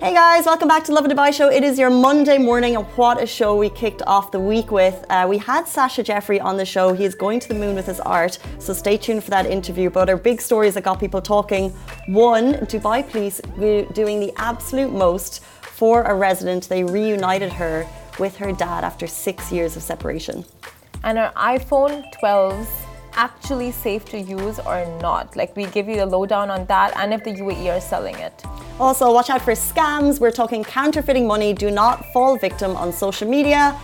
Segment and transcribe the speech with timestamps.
[0.00, 1.48] Hey guys, welcome back to Love and Dubai Show.
[1.48, 5.06] It is your Monday morning, and what a show we kicked off the week with.
[5.08, 6.92] Uh, we had Sacha Jafri on the show.
[6.92, 9.90] He is going to the moon with his art, so stay tuned for that interview.
[9.90, 11.70] But our big stories that got people talking
[12.08, 13.40] one, Dubai police
[13.94, 16.68] doing the absolute most for a resident.
[16.68, 17.86] They reunited her
[18.18, 20.44] with her dad after six years of separation.
[21.04, 22.83] And her iPhone 12s
[23.16, 25.36] actually safe to use or not?
[25.36, 28.44] Like we give you the lowdown on that and if the UAE are selling it.
[28.80, 30.20] Also, watch out for scams.
[30.20, 31.52] We're talking counterfeiting money.
[31.52, 33.78] Do not fall victim on social media.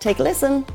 [0.00, 0.66] Take a listen.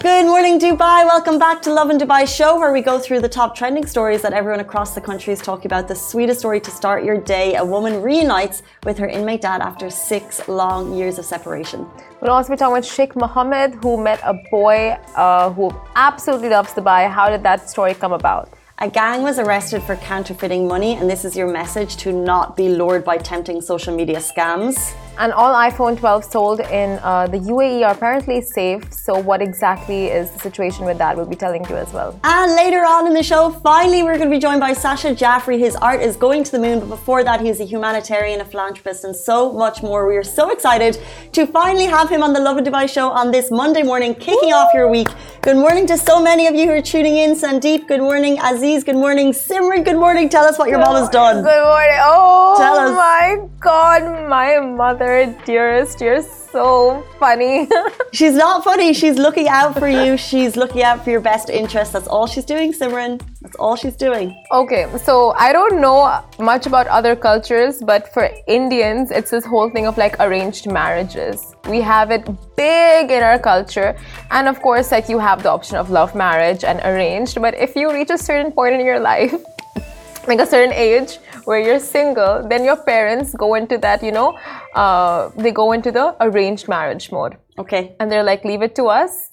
[0.00, 1.04] Good morning, Dubai.
[1.04, 4.22] Welcome back to Love and Dubai show, where we go through the top trending stories
[4.22, 5.88] that everyone across the country is talking about.
[5.88, 9.90] The sweetest story to start your day: a woman reunites with her inmate dad after
[9.90, 11.86] six long years of separation.
[12.22, 16.72] We'll also be talking with Sheikh Mohammed, who met a boy uh, who absolutely loves
[16.72, 17.10] Dubai.
[17.10, 18.48] How did that story come about?
[18.78, 22.70] A gang was arrested for counterfeiting money, and this is your message to not be
[22.70, 24.94] lured by tempting social media scams.
[25.20, 28.90] And all iPhone 12 sold in uh, the UAE are apparently safe.
[28.90, 31.14] So, what exactly is the situation with that?
[31.14, 32.18] We'll be telling you as well.
[32.24, 35.58] And later on in the show, finally, we're going to be joined by Sacha Jafri.
[35.58, 39.04] His art is going to the moon, but before that, he's a humanitarian, a philanthropist,
[39.04, 40.08] and so much more.
[40.08, 40.96] We are so excited
[41.32, 44.48] to finally have him on the Love and Dubai show on this Monday morning, kicking
[44.48, 44.60] Woo!
[44.60, 45.08] off your week.
[45.42, 47.34] Good morning to so many of you who are tuning in.
[47.34, 48.38] Sandeep, good morning.
[48.42, 49.32] Aziz, good morning.
[49.32, 50.30] Simran, good morning.
[50.30, 51.44] Tell us what your good mom has done.
[51.44, 51.98] Good morning.
[52.00, 52.96] Oh, Tell us.
[52.96, 55.09] my God, my mother
[55.44, 56.00] dearest.
[56.00, 57.68] You're so funny.
[58.12, 58.92] she's not funny.
[58.92, 60.16] She's looking out for you.
[60.16, 61.92] She's looking out for your best interest.
[61.92, 63.20] That's all she's doing, Simran.
[63.42, 64.26] That's all she's doing.
[64.52, 66.00] Okay, so I don't know
[66.38, 71.54] much about other cultures, but for Indians, it's this whole thing of like arranged marriages.
[71.68, 72.24] We have it
[72.56, 73.96] big in our culture.
[74.30, 77.40] And of course, like you have the option of love marriage and arranged.
[77.40, 79.34] But if you reach a certain point in your life,
[80.26, 84.38] like a certain age where you're single, then your parents go into that, you know,
[84.74, 87.36] uh, they go into the arranged marriage mode.
[87.58, 87.96] Okay.
[88.00, 89.30] And they're like, leave it to us.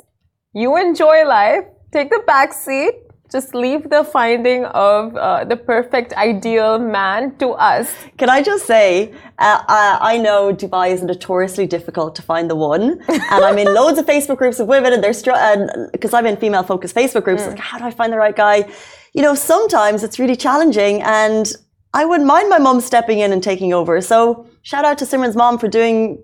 [0.54, 1.66] You enjoy life.
[1.92, 2.96] Take the back seat.
[3.30, 7.94] Just leave the finding of uh, the perfect ideal man to us.
[8.18, 12.56] Can I just say, uh, I, I, know Dubai is notoriously difficult to find the
[12.56, 16.38] one, and I'm in loads of Facebook groups of women, and they're because I'm in
[16.38, 17.44] female focused Facebook groups.
[17.44, 17.50] Mm.
[17.50, 18.66] Like, how do I find the right guy?
[19.14, 21.52] You know, sometimes it's really challenging, and
[21.94, 24.00] I wouldn't mind my mom stepping in and taking over.
[24.00, 26.22] So shout out to Simran's mom for doing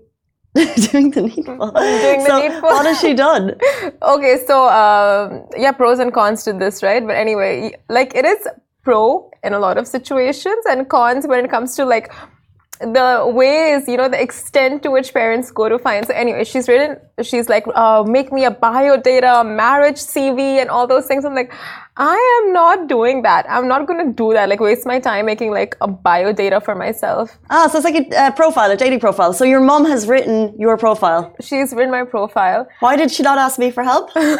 [0.54, 1.70] doing the needful.
[1.72, 2.68] Doing the so needful.
[2.74, 3.54] What has she done?
[4.02, 7.04] okay, so um, yeah, pros and cons to this, right?
[7.04, 8.46] But anyway, like it is
[8.82, 12.12] pro in a lot of situations and cons when it comes to like
[12.80, 16.06] the ways, you know, the extent to which parents go to find.
[16.06, 20.68] So anyway, she's written, she's like, uh, make me a bio data, marriage CV, and
[20.70, 21.24] all those things.
[21.24, 21.52] I'm like,
[21.96, 23.46] I am not doing that.
[23.48, 24.48] I'm not going to do that.
[24.48, 27.38] Like waste my time making like a bio data for myself.
[27.50, 29.32] Ah, so it's like a uh, profile, a dating profile.
[29.32, 31.34] So your mom has written your profile.
[31.40, 32.66] She's written my profile.
[32.80, 34.10] Why did she not ask me for help?
[34.16, 34.36] yeah,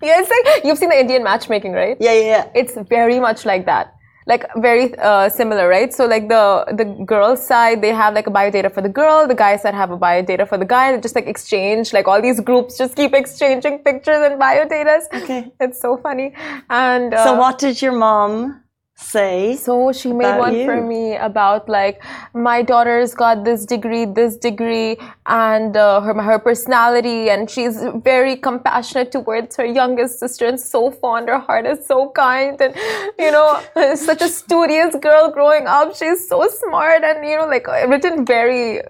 [0.00, 1.96] it's like you've seen the Indian matchmaking, right?
[1.98, 2.50] Yeah, yeah, yeah.
[2.54, 3.94] It's very much like that
[4.28, 5.92] like very uh, similar, right?
[5.92, 9.26] So like the the girls side, they have like a bio data for the girl.
[9.26, 10.92] The guys side have a bio data for the guy.
[10.92, 15.00] They just like exchange, like all these groups just keep exchanging pictures and bio data.
[15.14, 16.34] Okay, it's so funny.
[16.68, 18.62] And uh, so, what did your mom
[19.00, 20.64] say so she made one you.
[20.64, 22.02] for me about like
[22.34, 28.34] my daughter's got this degree this degree and uh, her her personality and she's very
[28.34, 32.74] compassionate towards her youngest sister and so fond her heart is so kind and
[33.18, 33.62] you know
[33.94, 38.80] such a studious girl growing up she's so smart and you know like written very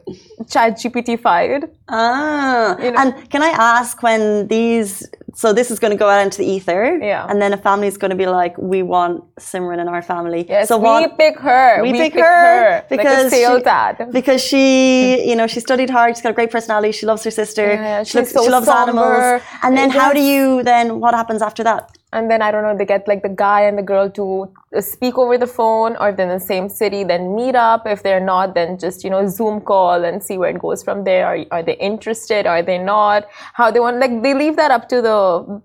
[0.48, 2.98] chat gpt fied ah you know?
[2.98, 6.46] and can i ask when these so this is going to go out into the
[6.46, 6.98] ether.
[7.00, 7.26] Yeah.
[7.28, 10.46] And then a family is going to be like, we want Simran in our family.
[10.48, 11.82] Yes, so we pick her.
[11.82, 14.12] We, we pick, pick, her, her because like she, ad.
[14.12, 16.16] Because she, you know, she studied hard.
[16.16, 16.92] She's got a great personality.
[16.92, 17.74] She loves her sister.
[17.74, 18.90] Yeah, she, looks, so she loves somber.
[18.90, 19.42] animals.
[19.62, 21.00] And then how do you then?
[21.00, 21.97] What happens after that?
[22.12, 24.80] And then I don't know, they get like the guy and the girl to uh,
[24.80, 27.87] speak over the phone, or if they're in the same city, then meet up.
[27.87, 31.05] If they're not, then just you know Zoom call and see where it goes from
[31.05, 31.26] there.
[31.26, 32.46] Are are they interested?
[32.46, 33.26] Are they not?
[33.52, 33.99] How they want?
[33.99, 35.62] Like they leave that up to the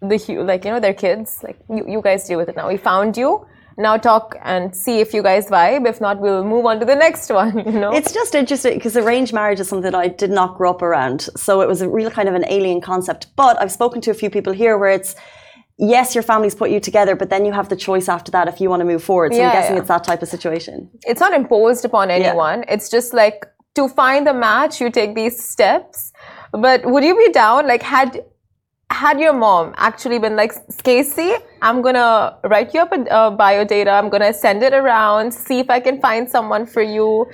[0.00, 1.40] the like you know their kids.
[1.42, 2.68] Like you you guys deal with it now.
[2.68, 3.46] We found you.
[3.78, 5.86] Now talk and see if you guys vibe.
[5.86, 7.58] If not, we'll move on to the next one.
[7.58, 10.80] You know, it's just interesting because arranged marriage is something I did not grow up
[10.80, 13.26] around, so it was a real kind of an alien concept.
[13.36, 15.14] But I've spoken to a few people here where it's
[15.78, 18.60] yes, your family's put you together, but then you have the choice after that if
[18.60, 19.32] you want to move forward.
[19.32, 19.80] So yeah, I'm guessing yeah.
[19.80, 20.90] it's that type of situation.
[21.04, 22.60] It's not imposed upon anyone.
[22.60, 22.74] Yeah.
[22.74, 26.12] It's just like to find the match, you take these steps.
[26.52, 27.66] But would you be down?
[27.66, 28.24] Like, had
[28.90, 30.52] had your mom actually been like,
[30.84, 35.34] Casey, I'm gonna write you up a uh, bio data, I'm gonna send it around,
[35.34, 37.26] see if I can find someone for you.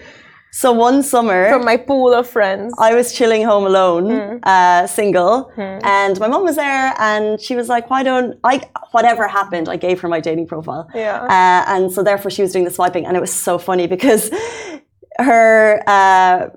[0.54, 4.40] So one summer from my pool of friends, I was chilling home alone, mm.
[4.42, 5.80] uh, single, mm.
[5.82, 8.60] and my mom was there, and she was like, "Why don't I?
[8.90, 11.22] Whatever happened, I gave her my dating profile." Yeah.
[11.22, 14.30] Uh, and so therefore, she was doing the swiping, and it was so funny because
[15.18, 15.82] her.
[15.86, 16.50] Uh,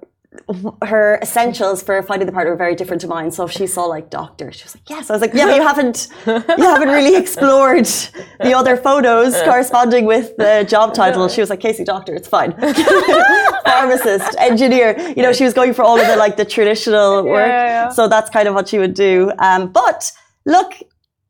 [0.84, 3.32] her essentials for finding the partner were very different to mine.
[3.32, 5.10] So if she saw like doctor, she was like, yes.
[5.10, 10.36] I was like, yeah, you haven't, you haven't really explored the other photos corresponding with
[10.38, 11.28] the job title.
[11.28, 12.54] She was like, Casey, doctor, it's fine.
[13.66, 14.98] Pharmacist, engineer.
[15.16, 17.48] You know, she was going for all of the like the traditional work.
[17.48, 17.90] Yeah, yeah, yeah.
[17.90, 19.32] So that's kind of what she would do.
[19.40, 20.12] Um, but
[20.46, 20.74] look,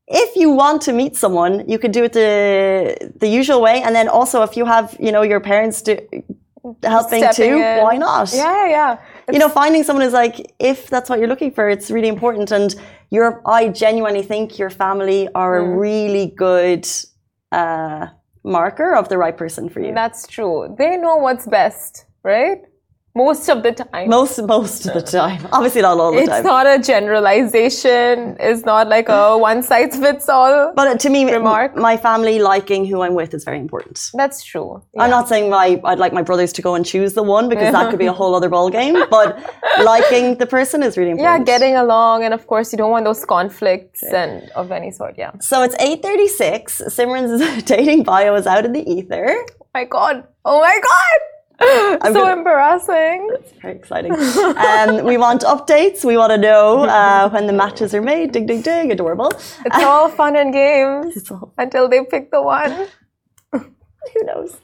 [0.07, 3.95] if you want to meet someone, you could do it the the usual way, and
[3.95, 5.97] then also if you have, you know, your parents do
[6.83, 7.83] helping too, in.
[7.83, 8.31] why not?
[8.33, 8.99] Yeah, yeah.
[9.27, 12.07] It's you know, finding someone is like, if that's what you're looking for, it's really
[12.07, 12.51] important.
[12.51, 12.75] And
[13.09, 15.65] your, I genuinely think your family are mm.
[15.65, 16.87] a really good
[17.51, 18.07] uh,
[18.43, 19.93] marker of the right person for you.
[19.93, 20.75] That's true.
[20.77, 22.59] They know what's best, right?
[23.17, 24.09] Most of the time.
[24.09, 25.47] Most most of the time.
[25.53, 26.39] Obviously not all the it's time.
[26.39, 28.35] It's not a generalization.
[28.41, 30.73] It's not like a one size fits all.
[30.75, 31.77] But to me, remark.
[31.77, 34.01] my family liking who I'm with is very important.
[34.13, 34.83] That's true.
[34.93, 35.03] Yeah.
[35.03, 37.71] I'm not saying my I'd like my brothers to go and choose the one because
[37.71, 38.97] that could be a whole other ball game.
[39.09, 39.39] But
[39.85, 41.47] liking the person is really important.
[41.47, 44.23] Yeah, getting along, and of course you don't want those conflicts okay.
[44.23, 45.15] and of any sort.
[45.17, 45.31] Yeah.
[45.39, 46.81] So it's 8:36.
[46.95, 49.45] Simran's dating bio is out in the ether.
[49.61, 50.27] Oh my God!
[50.43, 51.34] Oh my God!
[51.61, 53.29] so gonna, embarrassing.
[53.33, 54.13] It's very exciting.
[54.13, 56.03] um, we want updates.
[56.03, 58.31] We want to know uh, when the matches are made.
[58.31, 58.91] Ding, ding, ding.
[58.91, 59.31] Adorable.
[59.65, 62.87] It's all fun and games until they pick the one.
[64.13, 64.57] Who knows?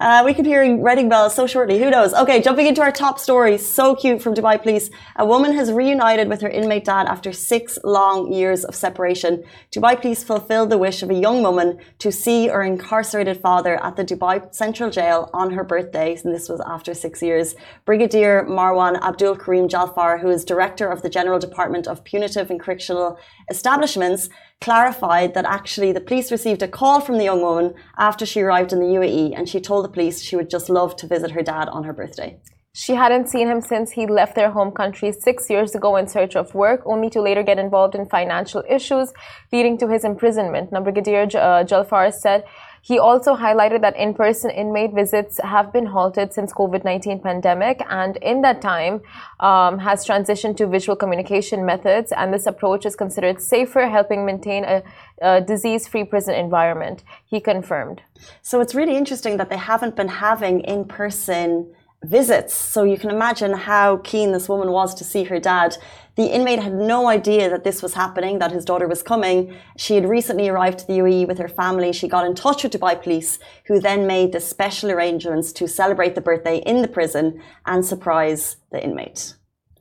[0.00, 1.78] Uh, we could hear Reading bells so shortly.
[1.78, 2.14] Who knows?
[2.14, 3.58] Okay, jumping into our top story.
[3.58, 4.90] So cute from Dubai Police.
[5.16, 9.44] A woman has reunited with her inmate dad after six long years of separation.
[9.74, 13.96] Dubai Police fulfilled the wish of a young woman to see her incarcerated father at
[13.96, 17.54] the Dubai Central Jail on her birthday, and this was after six years.
[17.84, 22.60] Brigadier Marwan Abdul Karim Julfar, who is director of the General Department of Punitive and
[22.60, 23.18] Correctional
[23.50, 24.28] Establishments,
[24.60, 28.72] clarified that actually the police received a call from the young woman after she arrived
[28.72, 31.42] in the UAE and she told the police she would just love to visit her
[31.42, 32.38] dad on her birthday.
[32.76, 36.34] She hadn't seen him since he left their home country six years ago in search
[36.34, 39.12] of work, only to later get involved in financial issues,
[39.52, 40.72] leading to his imprisonment.
[40.72, 42.42] Now, Brigadier uh, Julfar said
[42.90, 48.42] he also highlighted that in-person inmate visits have been halted since COVID-19 pandemic, and in
[48.42, 49.00] that time
[49.40, 52.12] um, has transitioned to visual communication methods.
[52.12, 54.82] And this approach is considered safer, helping maintain a,
[55.22, 57.04] a disease-free prison environment.
[57.24, 58.02] He confirmed.
[58.42, 62.54] So it's really interesting that they haven't been having in-person visits.
[62.54, 65.76] So you can imagine how keen this woman was to see her dad.
[66.16, 69.54] The inmate had no idea that this was happening, that his daughter was coming.
[69.76, 71.92] She had recently arrived to the UAE with her family.
[71.92, 76.14] She got in touch with Dubai police, who then made the special arrangements to celebrate
[76.14, 79.34] the birthday in the prison and surprise the inmate.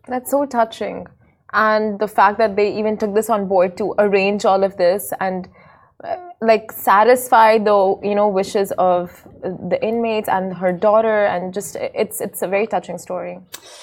[0.08, 1.06] That's so touching.
[1.54, 5.14] And the fact that they even took this on board to arrange all of this
[5.20, 5.48] and
[6.42, 12.20] like satisfy the you know wishes of the inmates and her daughter and just it's
[12.20, 13.40] it's a very touching story.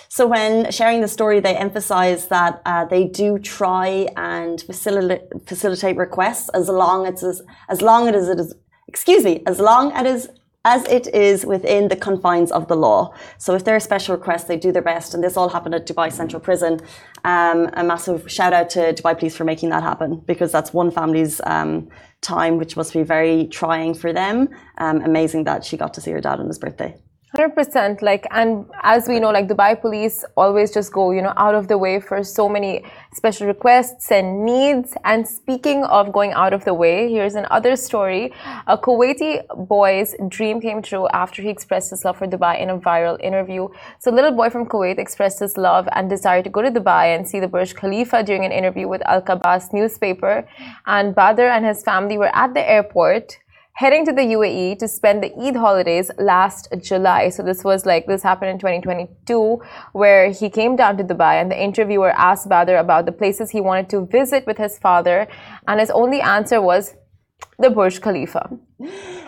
[0.09, 5.97] So when sharing the story they emphasize that uh, they do try and facilitate facilitate
[5.97, 8.55] requests as long as as long as it is
[8.87, 10.29] excuse me as long as
[10.65, 13.15] as it is within the confines of the law.
[13.39, 15.15] So if there are special requests, they do their best.
[15.15, 16.81] And this all happened at Dubai Central Prison.
[17.25, 20.91] Um, a massive shout out to Dubai Police for making that happen because that's one
[20.91, 21.89] family's um,
[22.21, 24.51] time, which must be very trying for them.
[24.79, 26.95] Um, amazing that she got to see her dad on his birthday.
[27.37, 31.55] 100% like and as we know like dubai police always just go you know out
[31.55, 32.85] of the way for so many
[33.15, 34.95] special requests and needs.
[35.05, 38.33] And speaking of going out of the way here's another story.
[38.67, 42.79] A kuwaiti boy's dream came true after he expressed his love for dubai in a
[42.79, 43.69] viral interview.
[44.01, 47.29] So little boy from kuwait expressed his love and desire to go to dubai and
[47.29, 50.49] see the burj khalifa during an interview with Al Qabas newspaper.
[50.87, 53.39] And badr and his family were at the airport
[53.75, 57.31] heading to the UAE to spend the Eid holidays last July.
[57.31, 59.61] So this was like this happened in 2022
[59.93, 63.61] where he came down to Dubai and the interviewer asked Badr about the places he
[63.61, 65.27] wanted to visit with his father
[65.67, 66.95] and his only answer was
[67.59, 68.51] the Burj Khalifa.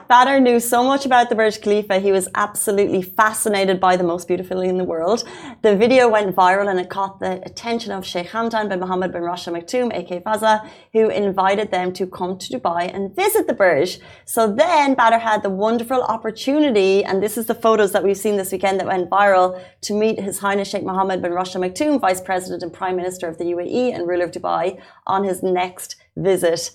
[0.08, 4.26] Badr knew so much about the Burj Khalifa, he was absolutely fascinated by the most
[4.26, 5.24] beautiful thing in the world.
[5.62, 9.22] The video went viral and it caught the attention of Sheikh Hamdan bin Mohammed bin
[9.22, 14.00] Rashid Maktoum, aka Fazza, who invited them to come to Dubai and visit the Burj.
[14.24, 18.36] So then Badr had the wonderful opportunity, and this is the photos that we've seen
[18.36, 22.20] this weekend that went viral, to meet His Highness Sheikh Mohammed bin Rashid Maktoum, Vice
[22.20, 26.70] President and Prime Minister of the UAE and ruler of Dubai, on his next visit.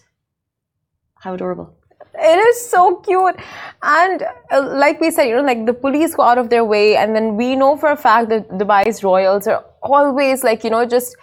[1.21, 1.76] How adorable.
[2.19, 3.35] It is so cute.
[3.83, 6.95] And uh, like we said, you know, like the police go out of their way,
[6.95, 10.85] and then we know for a fact that Dubai's royals are always like, you know,
[10.85, 11.15] just.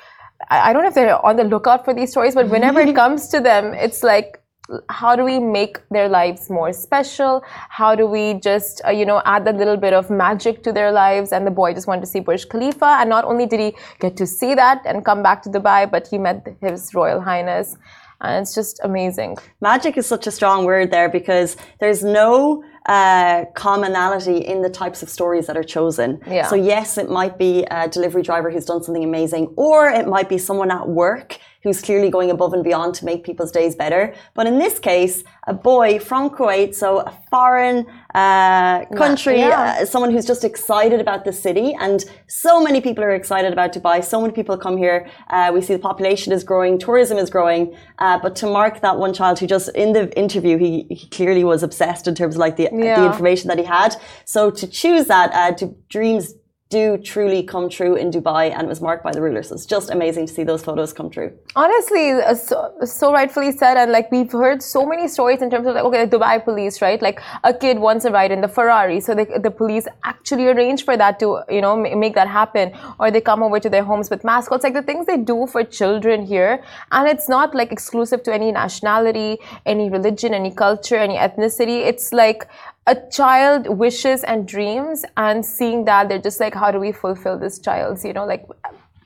[0.50, 3.28] I don't know if they're on the lookout for these stories, but whenever it comes
[3.28, 4.44] to them, it's like
[4.88, 9.20] how do we make their lives more special how do we just uh, you know
[9.26, 12.06] add that little bit of magic to their lives and the boy just wanted to
[12.06, 15.42] see burj khalifa and not only did he get to see that and come back
[15.42, 17.76] to dubai but he met his royal highness
[18.26, 19.36] and it's just amazing.
[19.60, 25.02] Magic is such a strong word there because there's no uh, commonality in the types
[25.02, 26.20] of stories that are chosen.
[26.26, 26.46] Yeah.
[26.46, 30.28] So yes, it might be a delivery driver who's done something amazing, or it might
[30.28, 34.14] be someone at work who's clearly going above and beyond to make people's days better.
[34.35, 39.78] But in this case, a boy from Kuwait, so a foreign uh, country, Yeah.
[39.80, 43.73] uh, someone who's just excited about the city, and so many people are excited about
[43.73, 44.04] Dubai.
[44.04, 44.99] So many people come here.
[45.30, 47.75] Uh, we see the population is growing, tourism is growing.
[47.99, 51.44] Uh, but to mark that one child who just in the interview, he, he clearly
[51.44, 53.97] was obsessed in terms of like the, the information that he had.
[54.26, 56.35] So to choose that, uh, to dreams
[56.74, 59.48] do truly come true in Dubai, and it was marked by the rulers.
[59.48, 61.30] So it's just amazing to see those photos come true.
[61.62, 62.56] Honestly, uh, so,
[62.98, 66.04] so rightfully said, and like we've heard so many stories in terms of like okay,
[66.04, 67.00] the Dubai police, right?
[67.08, 70.84] Like a kid wants a ride in the Ferrari, so the, the police actually arrange
[70.88, 73.84] for that to you know ma- make that happen, or they come over to their
[73.90, 76.54] homes with mascots, like the things they do for children here,
[76.92, 79.30] and it's not like exclusive to any nationality,
[79.74, 81.78] any religion, any culture, any ethnicity.
[81.90, 82.48] It's like
[82.86, 87.38] a child wishes and dreams, and seeing that they're just like, how do we fulfill
[87.38, 88.46] this child's, you know, like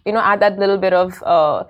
[0.04, 1.64] you know, add that little bit of uh,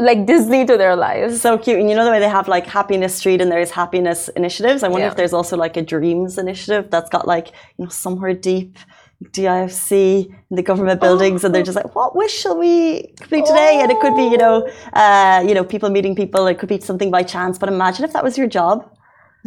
[0.00, 1.40] like Disney to their lives.
[1.40, 1.78] So cute.
[1.78, 4.82] And you know the way they have like Happiness Street and there's happiness initiatives?
[4.82, 5.10] I wonder Yeah.
[5.10, 8.78] if there's also like a dreams initiative that's got like, you know, somewhere deep
[9.22, 13.80] DIFC in the government buildings and they're just like, what wish shall we complete today?
[13.80, 16.80] And it could be, you know, uh, you know, people meeting people, it could be
[16.80, 17.58] something by chance.
[17.58, 18.90] But imagine if that was your job.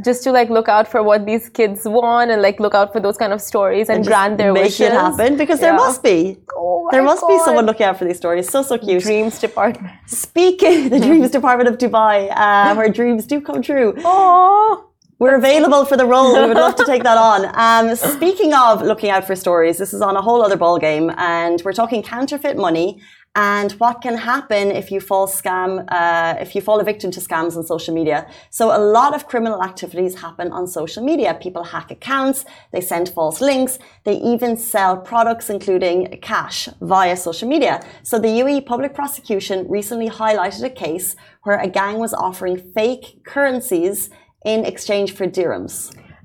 [0.06, 3.00] Just to like look out for what these kids want and like look out for
[3.00, 4.80] those kind of stories and, Just grant their make wishes.
[4.82, 5.77] Make it happen because there Yeah.
[5.77, 6.38] must be.
[6.56, 8.48] Oh there must be someone looking out for these stories.
[8.50, 9.04] So, so cute.
[9.04, 9.94] Dreams department.
[10.06, 13.94] Speaking, the Dreams Department of Dubai, uh, where dreams do come true.
[14.06, 14.84] Oh.
[15.20, 16.36] We're available for the role.
[16.36, 17.38] We would love to take that on.
[17.68, 21.12] Um, speaking of looking out for stories, this is on a whole other ball game,
[21.18, 23.02] and we're talking counterfeit money
[23.38, 27.20] and what can happen if you fall scam, uh, if you fall a victim to
[27.20, 28.28] scams on social media.
[28.50, 31.38] So a lot of criminal activities happen on social media.
[31.40, 37.48] People hack accounts, they send false links, they even sell products, including cash, via social
[37.48, 37.80] media.
[38.02, 43.24] So the UAE public prosecution recently highlighted a case where a gang was offering fake
[43.24, 44.10] currencies
[44.48, 45.75] in exchange for dirhams.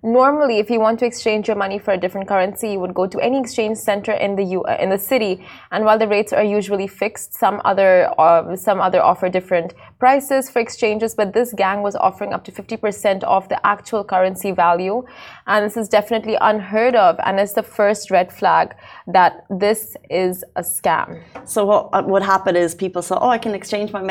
[0.04, 3.06] Normally, if you want to exchange your money for a different currency, you would go
[3.06, 5.46] to any exchange center in the U- uh, in the city.
[5.70, 10.50] And while the rates are usually fixed, some other uh, some other offer different prices
[10.50, 11.14] for exchanges.
[11.14, 14.96] But this gang was offering up to fifty percent of the actual currency value,
[15.46, 17.12] and this is definitely unheard of.
[17.24, 18.74] And it's the first red flag
[19.06, 19.32] that
[19.64, 21.08] this is a scam.
[21.44, 24.02] So what would happen is people say, "Oh, I can exchange my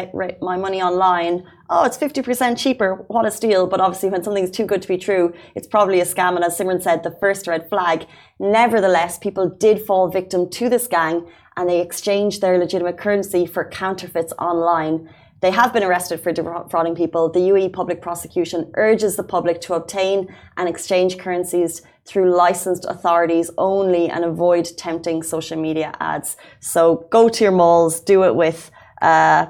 [0.51, 1.43] my money online.
[1.73, 3.05] Oh, it's fifty percent cheaper.
[3.07, 6.05] What a steal!" But obviously, when something's too good to be true, it's probably a
[6.05, 6.35] scam.
[6.35, 8.07] And as Simran said, the first red flag.
[8.39, 11.25] Nevertheless, people did fall victim to this gang,
[11.55, 15.09] and they exchanged their legitimate currency for counterfeits online.
[15.39, 17.29] They have been arrested for defrauding people.
[17.29, 23.49] The UAE public prosecution urges the public to obtain and exchange currencies through licensed authorities
[23.57, 26.35] only and avoid tempting social media ads.
[26.59, 28.69] So go to your malls, do it with.
[29.01, 29.45] Uh,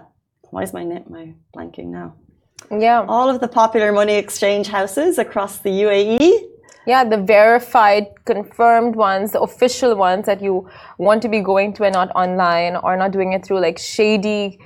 [0.52, 2.16] why is my net my blanking now?
[2.70, 3.06] Yeah.
[3.08, 6.48] All of the popular money exchange houses across the UAE.
[6.88, 10.68] Yeah, the verified, confirmed ones, the official ones that you
[10.98, 14.60] want to be going to and not online or not doing it through like shady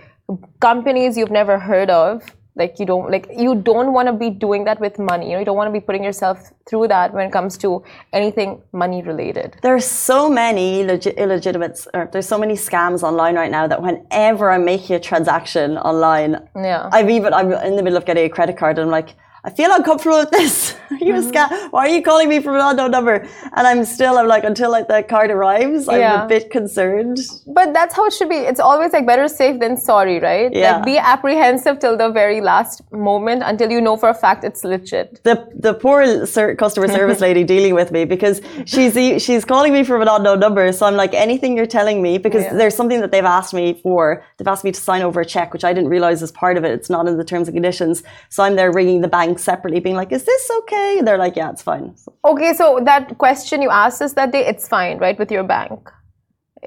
[0.59, 2.23] companies you've never heard of.
[2.57, 5.25] Like you don't like you don't want to be doing that with money.
[5.27, 7.83] You know, you don't want to be putting yourself through that when it comes to
[8.13, 9.57] anything money related.
[9.61, 13.81] There are so many legi- illegitimate, or there's so many scams online right now that
[13.81, 16.89] whenever I'm making a transaction online, Yeah.
[16.93, 19.51] I've even I'm in the middle of getting a credit card and I'm like, I
[19.51, 20.75] feel uncomfortable with this.
[20.89, 21.29] are you mm-hmm.
[21.29, 21.71] a scam?
[21.71, 23.27] Why are you calling me from an unknown number?
[23.55, 26.25] And I'm still, I'm like, until like the card arrives, I'm yeah.
[26.25, 27.19] a bit concerned.
[27.45, 28.37] But that's how it should be.
[28.37, 30.51] It's always like better safe than sorry, right?
[30.51, 30.77] Yeah.
[30.77, 34.63] Like be apprehensive till the very last moment until you know for a fact it's
[34.63, 35.23] legit.
[35.23, 36.25] The the poor
[36.55, 40.71] customer service lady dealing with me because she's she's calling me from an unknown number.
[40.71, 42.55] So I'm like, anything you're telling me, because yeah.
[42.55, 44.23] there's something that they've asked me for.
[44.37, 46.63] They've asked me to sign over a check, which I didn't realize is part of
[46.63, 46.71] it.
[46.71, 48.01] It's not in the terms and conditions.
[48.29, 50.99] So I'm there ringing the bank separately, being like, is this okay?
[50.99, 51.95] And they're like, yeah, it's fine.
[51.97, 52.13] So.
[52.23, 55.89] Okay, so that question you asked us that day, it's fine, right, with your bank?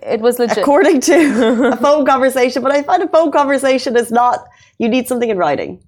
[0.03, 0.59] It was legit.
[0.59, 4.47] According to a phone conversation, but I find a phone conversation is not,
[4.79, 5.83] you need something in writing.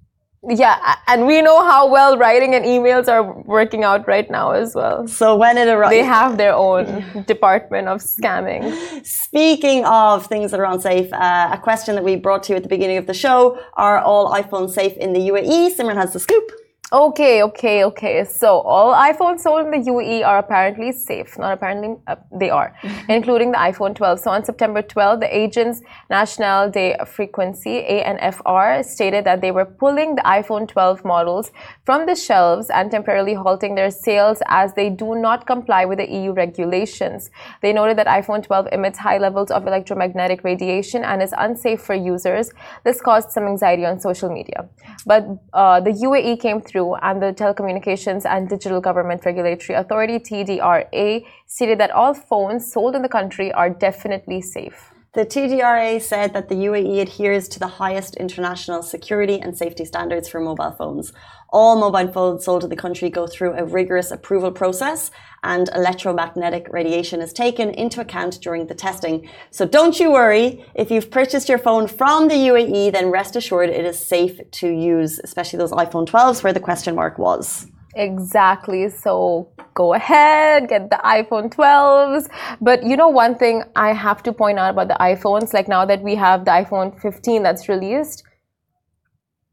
[0.49, 4.73] Yeah, and we know how well writing and emails are working out right now as
[4.73, 5.07] well.
[5.07, 9.05] So when it arrives, they have their own department of scamming.
[9.05, 12.63] Speaking of things that are unsafe, uh, a question that we brought to you at
[12.63, 15.75] the beginning of the show: Are all iPhones safe in the UAE?
[15.75, 16.51] Simran has the scoop.
[16.93, 18.25] Okay, okay, okay.
[18.25, 21.37] So all iPhones sold in the UAE are apparently safe.
[21.37, 22.75] Not apparently, uh, they are,
[23.07, 24.19] including the iPhone 12.
[24.19, 30.15] So on September 12, the Agence Nationale des Fréquences (ANFR) stated that they were pulling
[30.15, 31.53] the iPhone 12 models
[31.85, 36.11] from the shelves and temporarily halting their sales as they do not comply with the
[36.11, 37.29] EU regulations.
[37.61, 41.95] They noted that iPhone 12 emits high levels of electromagnetic radiation and is unsafe for
[41.95, 42.51] users.
[42.83, 44.67] This caused some anxiety on social media.
[45.05, 51.25] But uh, the UAE came through and the Telecommunications and Digital Government Regulatory Authority, TDRA,
[51.45, 54.91] stated that all phones sold in the country are definitely safe.
[55.13, 60.29] The TDRA said that the UAE adheres to the highest international security and safety standards
[60.29, 61.11] for mobile phones.
[61.51, 65.11] All mobile phones sold in the country go through a rigorous approval process
[65.43, 69.27] and electromagnetic radiation is taken into account during the testing.
[69.49, 70.63] So don't you worry.
[70.75, 74.69] If you've purchased your phone from the UAE, then rest assured it is safe to
[74.69, 77.67] use, especially those iPhone 12s where the question mark was.
[77.95, 78.87] Exactly.
[78.87, 82.29] So go ahead, get the iPhone 12s.
[82.61, 85.85] But you know, one thing I have to point out about the iPhones, like now
[85.85, 88.23] that we have the iPhone 15 that's released,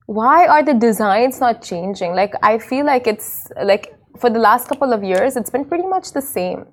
[0.08, 2.14] why are the designs not changing?
[2.14, 5.86] Like, I feel like it's like for the last couple of years, it's been pretty
[5.86, 6.64] much the same.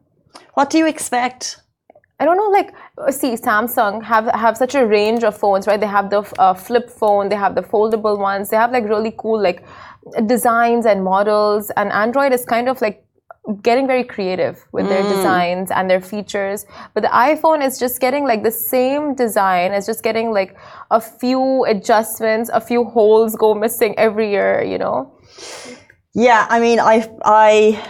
[0.53, 1.61] What do you expect?
[2.17, 2.73] I don't know, like,
[3.11, 5.77] see, Samsung have have such a range of phones, right?
[5.77, 9.13] They have the uh, flip phone, they have the foldable ones, they have like really
[9.17, 9.65] cool like
[10.25, 13.04] designs and models, and Android is kind of like
[13.61, 15.09] getting very creative with their mm.
[15.09, 16.65] designs and their features.
[16.93, 19.71] But the iphone is just getting like the same design.
[19.71, 20.57] It's just getting like
[20.91, 25.11] a few adjustments a few holes go missing every year you know?
[26.13, 27.81] Yeah i mean i i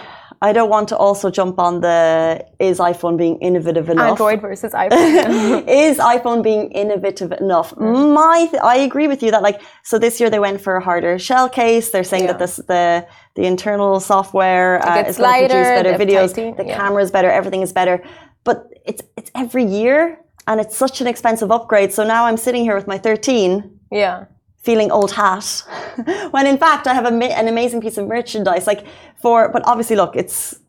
[0.41, 4.11] I don't want to also jump on the is iPhone being innovative enough?
[4.11, 5.63] Android versus iPhone.
[5.67, 7.73] is iPhone being innovative enough?
[7.75, 8.13] Mm.
[8.13, 11.17] My, I agree with you that like so this year they went for a harder
[11.19, 11.89] shell case.
[11.89, 12.33] They're saying yeah.
[12.33, 16.57] that this the the internal software uh, is going to produce better videos.
[16.57, 16.75] the yeah.
[16.75, 17.29] camera is better.
[17.29, 18.03] Everything is better.
[18.43, 21.93] But it's it's every year, and it's such an expensive upgrade.
[21.93, 23.79] So now I'm sitting here with my 13.
[23.91, 24.25] Yeah
[24.65, 25.47] feeling old hat
[26.31, 28.85] when in fact I have a, an amazing piece of merchandise like
[29.21, 30.59] for but obviously look it's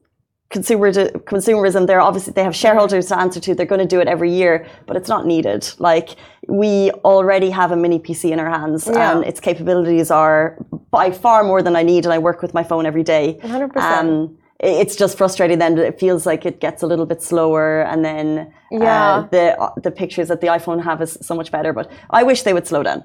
[0.50, 0.92] consumer
[1.32, 4.32] consumerism they're obviously they have shareholders to answer to they're going to do it every
[4.32, 6.10] year but it's not needed like
[6.46, 9.10] we already have a mini pc in our hands yeah.
[9.10, 10.56] and its capabilities are
[10.92, 13.76] by far more than i need and i work with my phone every day 100%
[13.76, 18.04] um, it's just frustrating then it feels like it gets a little bit slower and
[18.04, 19.16] then yeah.
[19.16, 22.22] Uh, the uh, the pictures that the iphone have is so much better but i
[22.22, 23.02] wish they would slow down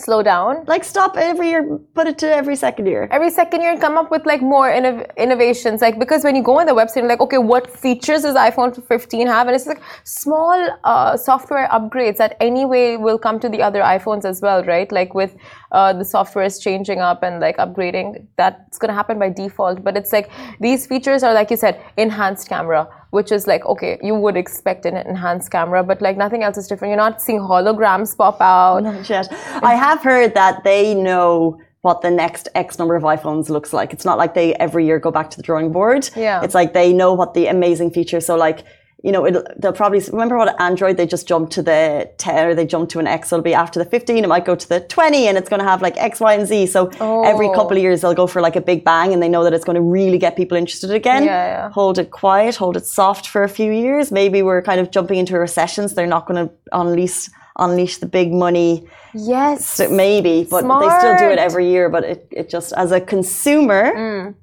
[0.00, 0.64] slow down.
[0.66, 3.08] Like stop every year, put it to every second year.
[3.10, 5.80] Every second year and come up with like more innov- innovations.
[5.80, 9.26] Like because when you go on the website, like okay, what features does iPhone 15
[9.26, 9.46] have?
[9.46, 14.24] And it's like small uh, software upgrades that anyway will come to the other iPhones
[14.24, 14.90] as well, right?
[14.90, 15.36] Like with
[15.72, 19.82] uh, the software is changing up and like upgrading, that's gonna happen by default.
[19.82, 20.30] But it's like
[20.60, 24.86] these features are like you said, enhanced camera which is like okay you would expect
[24.86, 28.84] an enhanced camera but like nothing else is different you're not seeing holograms pop out
[28.84, 29.26] not yet
[29.64, 33.92] i have heard that they know what the next X number of iPhones looks like.
[33.92, 36.10] It's not like they every year go back to the drawing board.
[36.14, 36.42] Yeah.
[36.42, 38.26] It's like they know what the amazing features.
[38.26, 38.64] So like
[39.02, 42.66] you know, they'll probably remember what Android they just jumped to the 10 or they
[42.66, 43.28] jumped to an X.
[43.28, 45.60] So it'll be after the 15, it might go to the 20 and it's going
[45.60, 46.66] to have like X, Y, and Z.
[46.66, 47.24] So oh.
[47.24, 49.54] every couple of years they'll go for like a big bang and they know that
[49.54, 51.24] it's going to really get people interested again.
[51.24, 51.70] Yeah, yeah.
[51.70, 54.12] Hold it quiet, hold it soft for a few years.
[54.12, 57.98] Maybe we're kind of jumping into a recession, so they're not going to unleash unleash
[57.98, 58.86] the big money.
[59.14, 59.66] Yes.
[59.66, 60.82] So maybe, but Smart.
[60.82, 61.88] they still do it every year.
[61.88, 63.94] But it, it just as a consumer.
[63.94, 64.34] Mm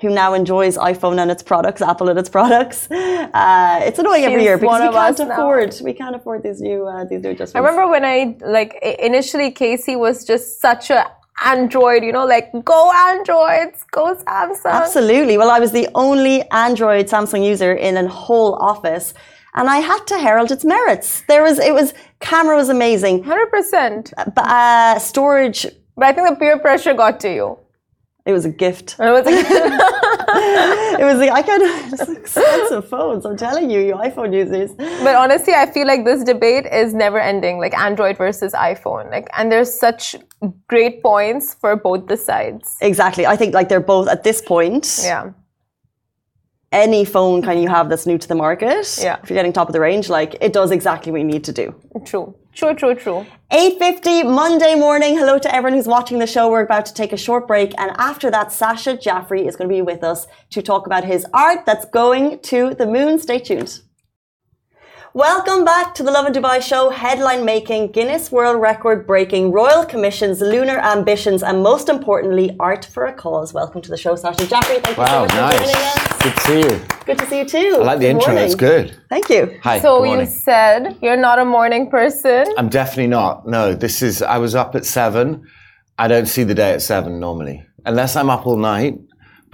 [0.00, 2.88] who now enjoys iPhone and its products, Apple and its products.
[3.34, 5.84] Uh, it's annoying She's every year because we can't afford now.
[5.84, 7.56] we can't afford these new uh, these new adjustments.
[7.56, 11.10] I remember when I like initially Casey was just such a
[11.44, 14.70] Android, you know, like go Androids, go Samsung.
[14.70, 15.36] Absolutely.
[15.36, 19.14] Well, I was the only Android Samsung user in a whole office.
[19.56, 21.22] And I had to herald its merits.
[21.28, 23.22] There was, it was, camera was amazing.
[23.22, 24.12] 100%.
[24.34, 27.58] But, uh, storage, But I think the peer pressure got to you.
[28.26, 28.96] It was a gift.
[28.98, 29.90] Oh, it was like,
[31.00, 31.60] It was like, I got
[31.92, 33.24] it's expensive phones.
[33.26, 34.72] I'm telling you, you iPhone users.
[34.74, 39.10] but honestly, I feel like this debate is never ending, like Android versus iPhone.
[39.10, 40.16] Like, and there's such
[40.68, 42.76] great points for both the sides.
[42.80, 43.26] Exactly.
[43.26, 45.00] I think like they're both at this point.
[45.02, 45.30] Yeah.
[46.74, 48.98] Any phone kind you have that's new to the market.
[49.00, 49.20] Yeah.
[49.22, 51.52] If you're getting top of the range, like it does exactly what you need to
[51.52, 51.72] do.
[52.04, 52.34] True.
[52.52, 53.24] True, true, true.
[53.52, 55.16] 8.50 Monday morning.
[55.16, 56.50] Hello to everyone who's watching the show.
[56.50, 57.72] We're about to take a short break.
[57.78, 61.24] And after that, Sacha Jafri is going to be with us to talk about his
[61.32, 63.20] art that's going to the moon.
[63.20, 63.80] Stay tuned.
[65.16, 66.90] Welcome back to the Love and Dubai show.
[66.90, 73.06] Headline making, Guinness World Record breaking, Royal Commissions, lunar ambitions, and most importantly, art for
[73.06, 73.54] a cause.
[73.54, 74.82] Welcome to the show, Sacha Jafri.
[74.82, 75.96] Thank you so Wow, much for joining nice.
[75.96, 76.22] us.
[76.24, 76.80] Good to see you.
[77.06, 77.76] Good to see you too.
[77.80, 78.26] I like the Good intro.
[78.32, 78.44] morning.
[78.44, 78.96] It's good.
[79.08, 79.56] Thank you.
[79.62, 79.78] Hi.
[79.78, 82.46] So good you said you're not a morning person.
[82.58, 83.46] I'm definitely not.
[83.46, 84.20] No, this is.
[84.20, 85.44] I was up at seven.
[85.96, 88.98] I don't see the day at seven normally, unless I'm up all night.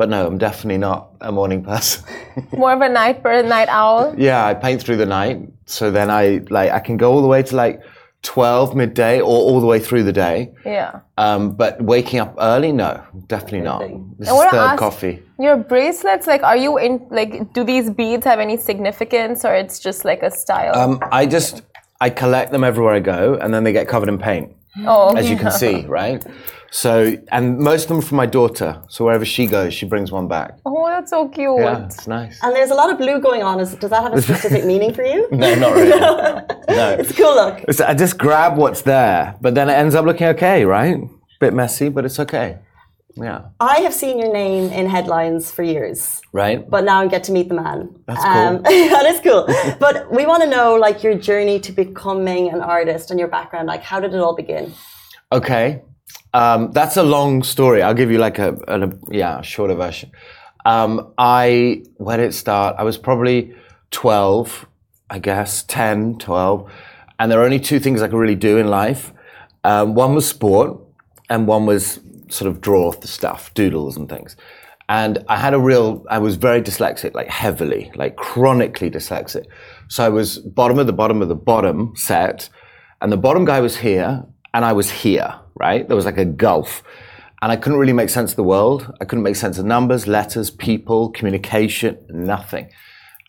[0.01, 2.03] But no, I'm definitely not a morning person.
[2.57, 4.15] More of a night bird, night owl.
[4.17, 5.37] yeah, I paint through the night,
[5.67, 7.83] so then I like I can go all the way to like
[8.23, 10.55] twelve midday or all the way through the day.
[10.65, 11.01] Yeah.
[11.19, 13.81] Um, but waking up early, no, definitely not.
[14.19, 15.23] This I is third ask- coffee.
[15.39, 19.79] Your bracelets, like, are you in, like, do these beads have any significance or it's
[19.79, 20.75] just like a style?
[20.77, 21.63] Um, I just
[22.01, 24.57] I collect them everywhere I go, and then they get covered in paint.
[24.87, 26.25] Oh, as you can see, right?
[26.73, 28.81] So, and most of them are from my daughter.
[28.89, 30.57] So wherever she goes, she brings one back.
[30.65, 31.59] oh, that's so cute.
[31.59, 32.39] Yeah, it's nice.
[32.43, 33.59] And there's a lot of blue going on.
[33.59, 35.27] Is, does that have a specific meaning for you?
[35.33, 35.91] No, not really.
[36.69, 36.91] no.
[37.01, 37.59] It's a cool look.
[37.69, 40.97] It's- I just grab what's there, but then it ends up looking okay, right?
[41.41, 42.59] Bit messy, but it's okay.
[43.17, 43.41] Yeah.
[43.59, 46.69] I have seen your name in headlines for years, Right?
[46.69, 47.89] but now I get to meet the man.
[48.07, 49.47] That's Um, that is cool.
[49.81, 53.67] but we want to know, like, your journey to becoming an artist and your background.
[53.67, 54.73] Like, how did it all begin?
[55.33, 55.83] Okay.
[56.35, 57.83] Um, that's a long story.
[57.83, 60.11] I'll give you like a, a yeah, shorter version.
[60.65, 62.77] Um, I, where did it start?
[62.79, 63.55] I was probably
[63.91, 64.67] 12,
[65.09, 66.71] I guess, 10, 12.
[67.19, 69.13] And there are only two things I could really do in life.
[69.65, 70.79] Um, one was sport
[71.29, 71.99] and one was
[72.31, 74.37] sort of draw the stuff, doodles and things.
[74.89, 79.45] And I had a real, I was very dyslexic, like heavily, like chronically dyslexic.
[79.89, 82.49] So I was bottom of the bottom of the bottom set,
[83.01, 85.87] and the bottom guy was here, and I was here, right?
[85.87, 86.83] There was like a gulf.
[87.43, 88.93] And I couldn't really make sense of the world.
[89.01, 92.71] I couldn't make sense of numbers, letters, people, communication, nothing.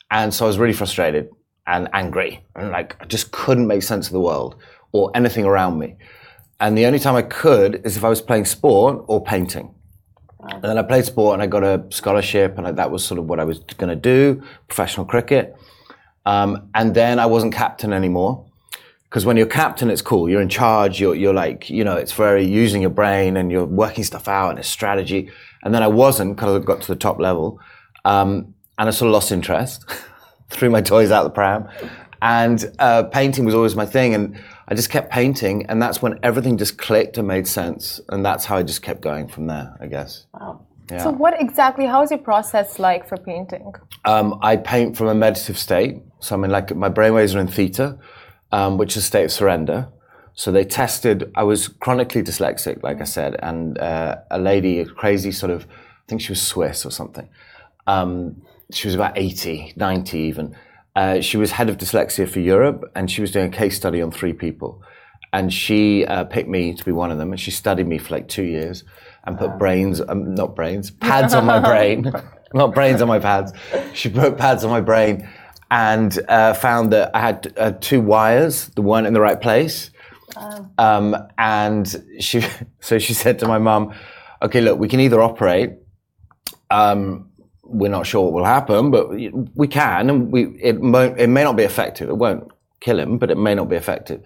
[0.10, 1.30] And so I was really frustrated
[1.66, 2.44] and angry.
[2.56, 4.56] And like, I just couldn't make sense of the world
[4.92, 5.96] or anything around me.
[6.62, 9.74] And the only time I could is if I was playing sport or painting.
[10.44, 13.20] And then I played sport and I got a scholarship, and I, that was sort
[13.20, 15.56] of what I was going to do professional cricket.
[16.26, 18.46] Um, and then I wasn't captain anymore.
[19.10, 20.30] Because when you're captain, it's cool.
[20.30, 21.02] You're in charge.
[21.02, 24.52] You're, you're like, you know, it's very using your brain and you're working stuff out
[24.52, 25.30] and it's strategy.
[25.64, 27.60] And then I wasn't because I got to the top level.
[28.06, 29.84] Um, and I sort of lost interest,
[30.50, 31.68] threw my toys out the pram.
[32.22, 34.14] And uh, painting was always my thing.
[34.14, 35.66] And I just kept painting.
[35.68, 38.00] And that's when everything just clicked and made sense.
[38.10, 40.26] And that's how I just kept going from there, I guess.
[40.34, 40.66] Wow.
[41.00, 43.74] So, what exactly, how's your process like for painting?
[44.04, 46.02] Um, I paint from a meditative state.
[46.20, 47.98] So I'm in like, my brainwaves are in theta,
[48.52, 49.88] um, which is a state of surrender.
[50.34, 54.86] So they tested, I was chronically dyslexic, like I said, and uh, a lady, a
[54.86, 57.30] crazy sort of, I think she was Swiss or something.
[57.88, 60.56] Um, she was about 80, 90 even.
[60.96, 64.02] Uh, she was head of dyslexia for Europe, and she was doing a case study
[64.02, 64.82] on three people.
[65.34, 68.14] And she uh, picked me to be one of them, and she studied me for
[68.14, 68.84] like two years
[69.24, 72.12] and put brains, um, not brains, pads on my brain,
[72.54, 73.54] not brains on my pads.
[73.94, 75.30] She put pads on my brain
[75.70, 79.92] and uh, found that I had uh, two wires that weren't in the right place.
[80.78, 82.44] Um, and she,
[82.82, 83.94] so she said to my mum,
[84.42, 85.72] "Okay, look, we can either operate.
[86.70, 87.31] Um,
[87.74, 89.10] we're not sure what will happen, but
[89.56, 92.10] we can, and we it won't, it may not be effective.
[92.10, 94.22] It won't kill him, but it may not be effective.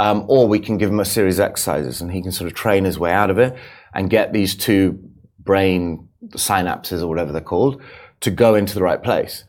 [0.00, 2.56] Um, or we can give him a series of exercises, and he can sort of
[2.56, 3.56] train his way out of it
[3.94, 4.98] and get these two
[5.38, 7.80] brain synapses or whatever they're called
[8.20, 9.44] to go into the right place."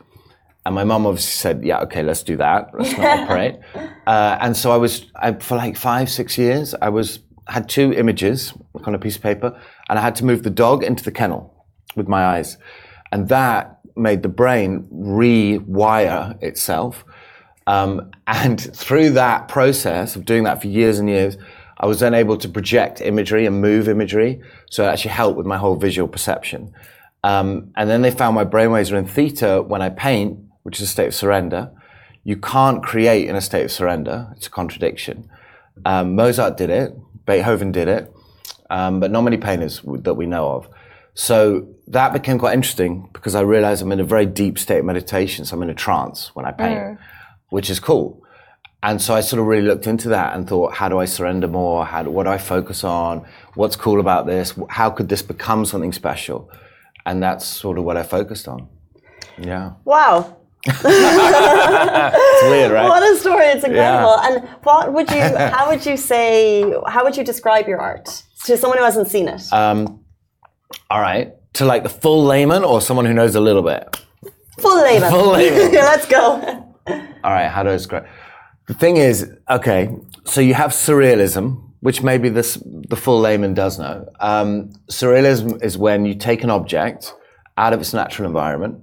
[0.65, 2.69] And my mum obviously said, "Yeah, okay, let's do that.
[2.73, 3.59] Let's not operate."
[4.07, 6.73] Uh, and so I was I, for like five, six years.
[6.81, 8.53] I was had two images
[8.85, 11.53] on a piece of paper, and I had to move the dog into the kennel
[11.95, 12.57] with my eyes,
[13.13, 17.05] and that made the brain rewire itself.
[17.67, 21.37] Um, and through that process of doing that for years and years,
[21.77, 24.41] I was then able to project imagery and move imagery.
[24.71, 26.73] So it actually helped with my whole visual perception.
[27.23, 30.89] Um, and then they found my brainwaves are in theta when I paint, which is
[30.89, 31.71] a state of surrender.
[32.23, 34.33] You can't create in a state of surrender.
[34.35, 35.29] It's a contradiction.
[35.85, 36.97] Um, Mozart did it.
[37.27, 38.11] Beethoven did it.
[38.71, 40.67] Um, but not many painters that we know of.
[41.15, 44.85] So that became quite interesting because I realized I'm in a very deep state of
[44.85, 45.45] meditation.
[45.45, 46.97] So I'm in a trance when I paint, mm.
[47.49, 48.23] which is cool.
[48.81, 51.47] And so I sort of really looked into that and thought, how do I surrender
[51.47, 51.85] more?
[51.85, 53.25] How do, what do I focus on?
[53.53, 54.53] What's cool about this?
[54.69, 56.51] How could this become something special?
[57.05, 58.67] And that's sort of what I focused on.
[59.37, 59.73] Yeah.
[59.85, 60.37] Wow.
[60.65, 62.87] it's weird, right?
[62.87, 63.47] What a story!
[63.47, 64.15] It's incredible.
[64.21, 64.27] Yeah.
[64.27, 65.19] And what would you?
[65.19, 66.73] How would you say?
[66.87, 69.41] How would you describe your art to someone who hasn't seen it?
[69.51, 70.02] Um,
[70.89, 71.33] all right.
[71.53, 73.99] To like the full layman or someone who knows a little bit?
[74.59, 75.11] Full layman.
[75.11, 75.71] Full layman.
[75.73, 76.19] Let's go.
[76.87, 77.47] All right.
[77.47, 78.07] How do I describe?
[78.67, 79.89] The thing is, okay,
[80.25, 84.07] so you have surrealism, which maybe this, the full layman does know.
[84.21, 87.13] Um, surrealism is when you take an object
[87.57, 88.81] out of its natural environment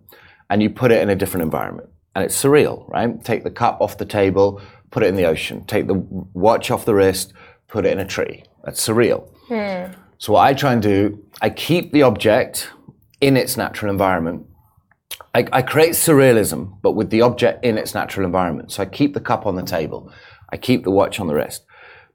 [0.50, 1.88] and you put it in a different environment.
[2.14, 3.22] And it's surreal, right?
[3.24, 5.64] Take the cup off the table, put it in the ocean.
[5.64, 7.32] Take the watch off the wrist,
[7.68, 8.44] put it in a tree.
[8.64, 9.28] That's surreal.
[9.46, 9.92] Hmm.
[10.20, 12.70] So what I try and do, I keep the object
[13.22, 14.46] in its natural environment.
[15.34, 18.70] I, I, create surrealism, but with the object in its natural environment.
[18.70, 20.12] So I keep the cup on the table.
[20.50, 21.64] I keep the watch on the wrist.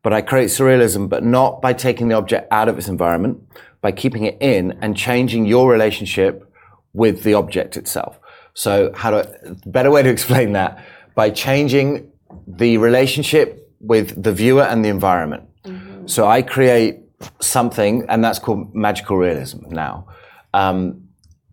[0.04, 3.42] But I create surrealism, but not by taking the object out of its environment,
[3.82, 6.48] by keeping it in and changing your relationship
[6.94, 8.20] with the object itself.
[8.54, 9.26] So how do I,
[9.66, 10.86] better way to explain that?
[11.16, 12.12] By changing
[12.46, 15.50] the relationship with the viewer and the environment.
[15.64, 16.06] Mm-hmm.
[16.06, 17.00] So I create
[17.40, 20.08] something, and that's called magical realism now.
[20.54, 21.10] Um,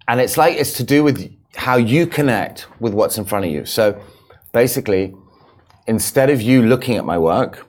[0.08, 3.50] and it's like it's to do with how you connect with what's in front of
[3.50, 3.64] you.
[3.64, 4.00] So
[4.52, 5.14] basically,
[5.86, 7.68] instead of you looking at my work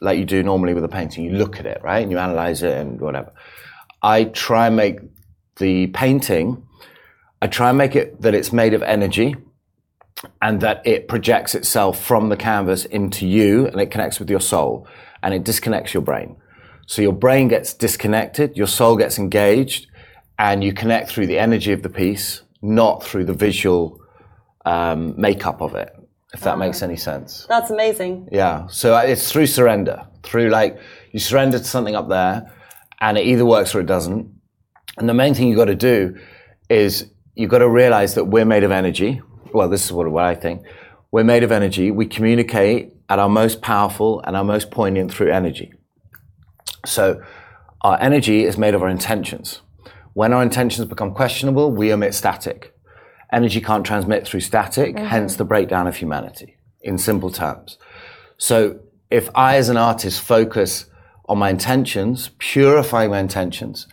[0.00, 2.02] like you do normally with a painting, you look at it, right?
[2.02, 3.32] And you analyze it and whatever.
[4.02, 5.00] I try and make
[5.56, 6.62] the painting,
[7.40, 9.36] I try and make it that it's made of energy
[10.42, 14.40] and that it projects itself from the canvas into you and it connects with your
[14.40, 14.86] soul
[15.22, 16.36] and it disconnects your brain.
[16.86, 19.88] So your brain gets disconnected, your soul gets engaged,
[20.38, 24.00] and you connect through the energy of the piece, not through the visual
[24.64, 25.92] um, makeup of it.
[26.32, 27.46] If that makes any sense.
[27.48, 28.28] That's amazing.
[28.30, 28.66] Yeah.
[28.66, 30.78] So uh, it's through surrender, through like
[31.12, 32.52] you surrender to something up there,
[33.00, 34.30] and it either works or it doesn't.
[34.98, 36.16] And the main thing you've got to do
[36.68, 39.22] is you've got to realize that we're made of energy.
[39.52, 40.62] Well, this is what, what I think.
[41.10, 41.90] We're made of energy.
[41.90, 45.72] We communicate at our most powerful and our most poignant through energy.
[46.86, 47.22] So
[47.82, 49.60] our energy is made of our intentions.
[50.14, 52.74] When our intentions become questionable, we emit static.
[53.32, 55.06] Energy can't transmit through static, mm-hmm.
[55.06, 57.76] hence the breakdown of humanity, in simple terms.
[58.38, 60.86] So if I, as an artist, focus
[61.28, 63.88] on my intentions, purifying my intentions,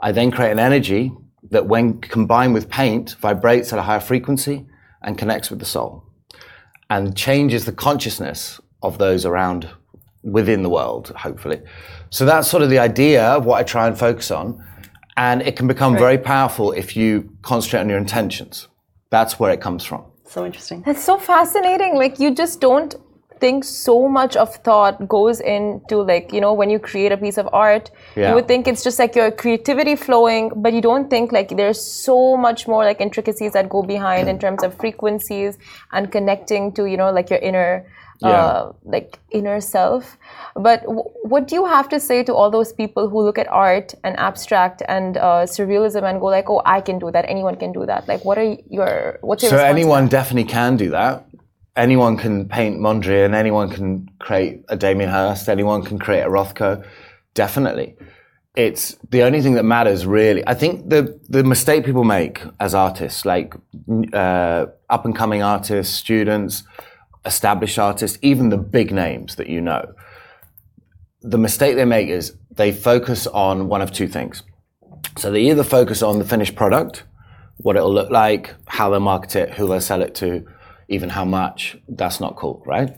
[0.00, 1.12] I then create an energy
[1.50, 4.66] that, when combined with paint, vibrates at a higher frequency
[5.02, 6.04] and connects with the soul
[6.88, 9.68] and changes the consciousness of those around
[10.26, 11.62] within the world, hopefully.
[12.10, 14.62] So that's sort of the idea of what I try and focus on.
[15.16, 16.00] And it can become right.
[16.00, 18.68] very powerful if you concentrate on your intentions.
[19.10, 20.04] That's where it comes from.
[20.24, 20.82] So interesting.
[20.82, 21.94] That's so fascinating.
[21.94, 22.94] Like, you just don't
[23.40, 27.36] think so much of thought goes into like you know when you create a piece
[27.36, 28.30] of art yeah.
[28.30, 31.78] you would think it's just like your creativity flowing but you don't think like there's
[31.78, 35.58] so much more like intricacies that go behind in terms of frequencies
[35.92, 37.86] and connecting to you know like your inner
[38.20, 38.28] yeah.
[38.28, 40.16] uh, like inner self.
[40.54, 43.48] But w- what do you have to say to all those people who look at
[43.48, 47.24] art and abstract and uh, surrealism and go like, "Oh, I can do that.
[47.28, 50.90] Anyone can do that." Like, what are your what's your so anyone definitely can do
[50.90, 51.26] that.
[51.76, 53.34] Anyone can paint Mondrian.
[53.34, 55.48] Anyone can create a Damien Hirst.
[55.48, 56.84] Anyone can create a Rothko.
[57.34, 57.96] Definitely.
[58.56, 60.42] It's the only thing that matters, really.
[60.46, 63.54] I think the the mistake people make as artists, like
[64.14, 66.62] uh, up and coming artists, students,
[67.26, 69.92] established artists, even the big names that you know,
[71.20, 74.42] the mistake they make is they focus on one of two things.
[75.18, 77.04] So they either focus on the finished product,
[77.58, 80.46] what it'll look like, how they'll market it, who they'll sell it to,
[80.88, 81.76] even how much.
[81.88, 82.96] That's not cool, right?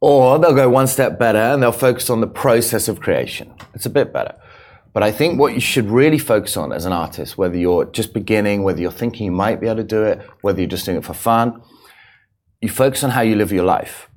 [0.00, 3.52] Or they'll go one step better and they'll focus on the process of creation.
[3.74, 4.34] It's a bit better.
[4.92, 8.12] But I think what you should really focus on as an artist, whether you're just
[8.12, 10.98] beginning, whether you're thinking you might be able to do it, whether you're just doing
[10.98, 11.62] it for fun,
[12.60, 14.08] you focus on how you live your life.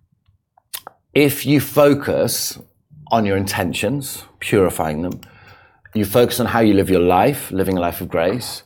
[1.13, 2.60] If you focus
[3.12, 5.21] on your intentions, purifying them,
[5.93, 8.63] you focus on how you live your life, living a life of grace,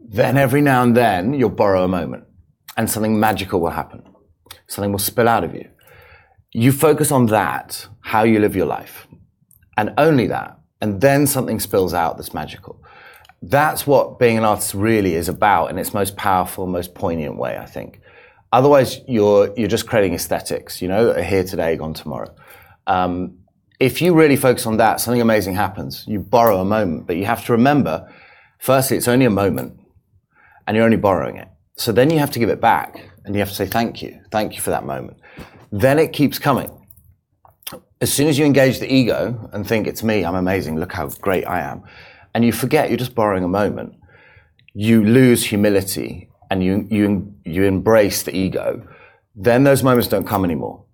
[0.00, 2.24] then every now and then you'll borrow a moment
[2.76, 4.02] and something magical will happen.
[4.68, 5.68] Something will spill out of you.
[6.52, 9.06] You focus on that, how you live your life.
[9.76, 10.58] and only that.
[10.80, 12.82] And then something spills out that's magical.
[13.42, 17.58] That's what being an artist really is about in its most powerful, most poignant way,
[17.58, 18.00] I think.
[18.56, 22.34] Otherwise, you're, you're just creating aesthetics, you know, here today, gone tomorrow.
[22.86, 23.40] Um,
[23.78, 26.06] if you really focus on that, something amazing happens.
[26.08, 28.10] You borrow a moment, but you have to remember,
[28.58, 29.78] firstly, it's only a moment
[30.66, 31.48] and you're only borrowing it.
[31.76, 34.18] So then you have to give it back and you have to say thank you.
[34.30, 35.18] Thank you for that moment.
[35.70, 36.70] Then it keeps coming.
[38.00, 41.08] As soon as you engage the ego and think it's me, I'm amazing, look how
[41.20, 41.82] great I am,
[42.32, 43.96] and you forget you're just borrowing a moment,
[44.72, 48.86] you lose humility and you, you, you embrace the ego,
[49.34, 50.84] then those moments don't come anymore.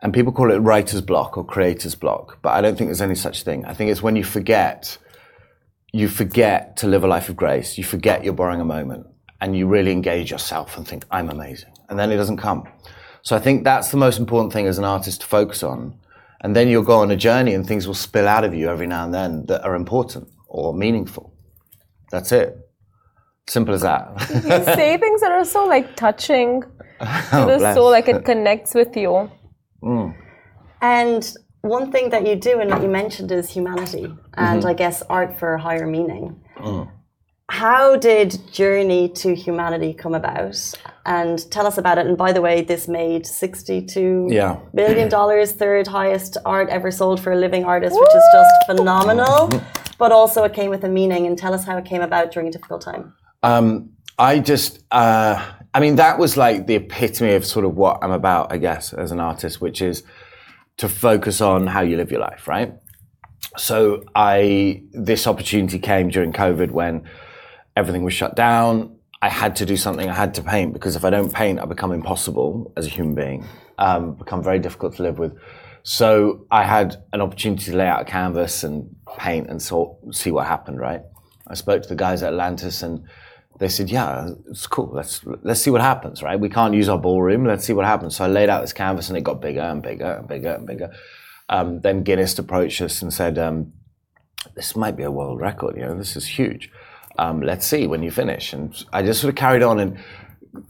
[0.00, 3.16] And people call it writer's block or creator's block, but I don't think there's any
[3.16, 3.64] such thing.
[3.64, 4.96] I think it's when you forget,
[5.92, 9.06] you forget to live a life of grace, you forget you're borrowing a moment,
[9.40, 11.72] and you really engage yourself and think, I'm amazing.
[11.88, 12.68] And then it doesn't come.
[13.22, 15.98] So I think that's the most important thing as an artist to focus on.
[16.40, 18.86] And then you'll go on a journey and things will spill out of you every
[18.86, 21.34] now and then that are important or meaningful.
[22.10, 22.67] That's it.
[23.48, 24.02] Simple as that.
[24.30, 26.68] you say things that are so like touching to
[27.32, 27.74] Oh, the bless.
[27.76, 29.30] soul, like it connects with you.
[29.82, 30.14] Mm.
[30.82, 34.68] And one thing that you do and that you mentioned is humanity and mm-hmm.
[34.68, 36.40] I guess art for higher meaning.
[36.58, 36.90] Mm.
[37.50, 40.56] How did Journey to Humanity come about?
[41.06, 42.06] And tell us about it.
[42.06, 44.58] And by the way, this made 62 Yeah.
[44.74, 49.48] billion dollars, third highest art ever sold for a living artist, which is just phenomenal.
[49.98, 51.26] But also, it came with a meaning.
[51.26, 53.14] And tell us how it came about during a difficult time.
[53.42, 57.98] Um, I just, uh, I mean, that was like the epitome of sort of what
[58.02, 60.02] I'm about, I guess, as an artist, which is
[60.78, 62.74] to focus on how you live your life, right?
[63.56, 67.08] So I, this opportunity came during COVID when
[67.76, 68.96] everything was shut down.
[69.20, 70.08] I had to do something.
[70.08, 73.14] I had to paint because if I don't paint, I become impossible as a human
[73.14, 73.44] being,
[73.78, 75.36] um, become very difficult to live with.
[75.82, 80.30] So I had an opportunity to lay out a canvas and paint and sort, see
[80.30, 81.02] what happened, right?
[81.48, 83.04] I spoke to the guys at Atlantis and
[83.58, 84.90] they said, "Yeah, it's cool.
[84.92, 86.38] Let's let's see what happens, right?
[86.38, 87.44] We can't use our ballroom.
[87.44, 89.82] Let's see what happens." So I laid out this canvas, and it got bigger and
[89.82, 90.90] bigger and bigger and bigger.
[91.48, 93.72] Um, then Guinness approached us and said, um,
[94.54, 95.76] "This might be a world record.
[95.76, 96.70] You know, this is huge.
[97.18, 99.98] Um, let's see when you finish." And I just sort of carried on, and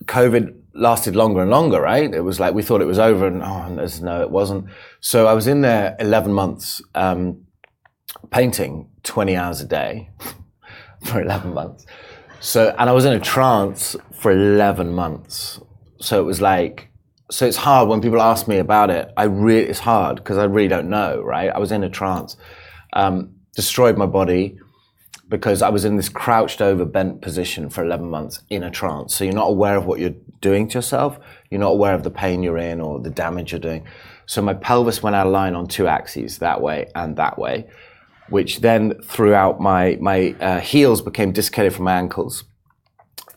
[0.07, 2.13] COVID lasted longer and longer, right?
[2.13, 4.67] It was like we thought it was over, and oh, there's no, it wasn't.
[5.01, 7.45] So I was in there 11 months, um,
[8.31, 10.11] painting 20 hours a day
[11.05, 11.85] for 11 months.
[12.41, 15.61] So, and I was in a trance for 11 months.
[16.01, 16.89] So it was like,
[17.31, 19.13] so it's hard when people ask me about it.
[19.17, 21.51] I really, it's hard because I really don't know, right?
[21.51, 22.37] I was in a trance,
[22.93, 24.57] um, destroyed my body
[25.29, 29.15] because I was in this crouched over bent position for 11 months in a trance.
[29.15, 31.19] So you're not aware of what you're doing to yourself.
[31.51, 33.85] You're not aware of the pain you're in or the damage you're doing.
[34.27, 37.67] So my pelvis went out of line on two axes, that way and that way,
[38.31, 42.45] which then throughout my, my uh, heels became dislocated from my ankles.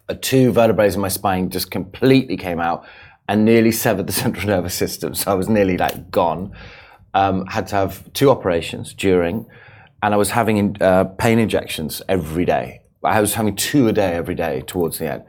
[0.10, 2.86] Uh, two vertebrae in my spine just completely came out
[3.27, 5.15] and nearly severed the central nervous system.
[5.15, 6.51] So I was nearly like gone.
[7.13, 9.45] Um, had to have two operations during,
[10.01, 12.82] and I was having uh, pain injections every day.
[13.04, 15.23] I was having two a day every day towards the end.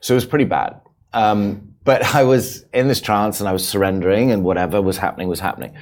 [0.00, 0.80] So it was pretty bad.
[1.12, 5.28] Um, but I was in this trance and I was surrendering, and whatever was happening
[5.28, 5.74] was happening.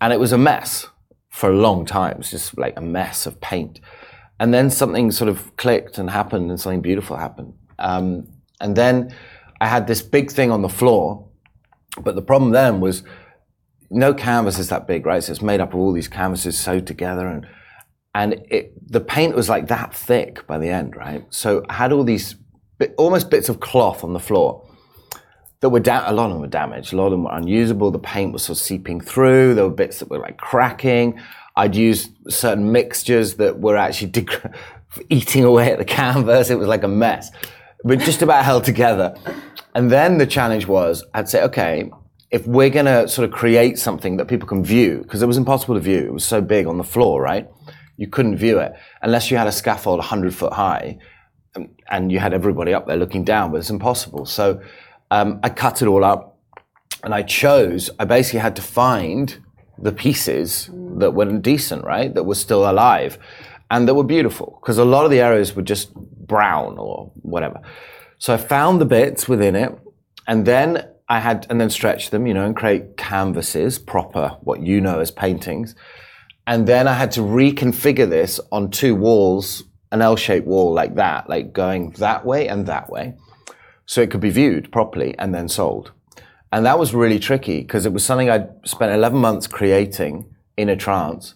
[0.00, 0.86] And it was a mess
[1.30, 2.12] for a long time.
[2.12, 3.80] It was just like a mess of paint.
[4.38, 7.54] And then something sort of clicked and happened, and something beautiful happened.
[7.78, 8.28] Um,
[8.60, 9.14] and then
[9.60, 11.26] I had this big thing on the floor.
[12.02, 13.02] But the problem then was
[13.90, 15.22] no canvas is that big, right?
[15.22, 17.46] So it's made up of all these canvases sewed together and
[18.12, 21.24] and it, the paint was like that thick by the end, right?
[21.30, 22.34] So I had all these
[22.78, 24.68] bit, almost bits of cloth on the floor
[25.60, 27.90] that were da- a lot of them were damaged, a lot of them were unusable.
[27.90, 29.54] The paint was sort of seeping through.
[29.54, 31.20] There were bits that were like cracking.
[31.56, 34.54] I'd used certain mixtures that were actually deg-
[35.08, 36.50] eating away at the canvas.
[36.50, 37.30] It was like a mess,
[37.84, 39.14] but just about held together.
[39.74, 41.90] And then the challenge was, I'd say, okay,
[42.30, 45.36] if we're going to sort of create something that people can view, because it was
[45.36, 47.48] impossible to view, it was so big on the floor, right?
[47.96, 50.98] You couldn't view it unless you had a scaffold 100 foot high
[51.54, 54.26] um, and you had everybody up there looking down, but it's impossible.
[54.26, 54.62] So
[55.10, 56.38] um, I cut it all up
[57.02, 59.38] and I chose, I basically had to find
[59.78, 62.14] the pieces that were decent, right?
[62.14, 63.18] That were still alive
[63.70, 67.60] and that were beautiful because a lot of the areas were just brown or whatever.
[68.18, 69.76] So I found the bits within it
[70.26, 74.62] and then I had, and then stretch them, you know, and create canvases, proper, what
[74.62, 75.74] you know as paintings.
[76.46, 81.28] And then I had to reconfigure this on two walls, an L-shaped wall like that,
[81.28, 83.14] like going that way and that way.
[83.90, 85.90] So it could be viewed properly and then sold.
[86.52, 90.68] And that was really tricky because it was something I'd spent 11 months creating in
[90.68, 91.34] a trance.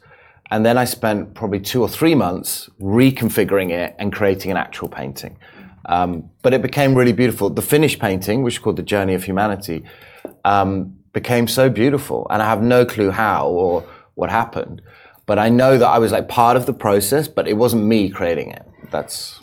[0.53, 4.89] And then I spent probably two or three months reconfiguring it and creating an actual
[4.89, 5.37] painting.
[5.87, 7.51] Um, but it became really beautiful.
[7.51, 9.83] The finished painting, which is called The Journey of Humanity,
[10.45, 12.25] um, became so beautiful.
[12.31, 13.85] And I have no clue how or
[14.15, 14.81] what happened.
[15.27, 18.11] But I know that I was like part of the process, but it wasn't me
[18.11, 18.65] creating it.
[18.93, 19.41] That's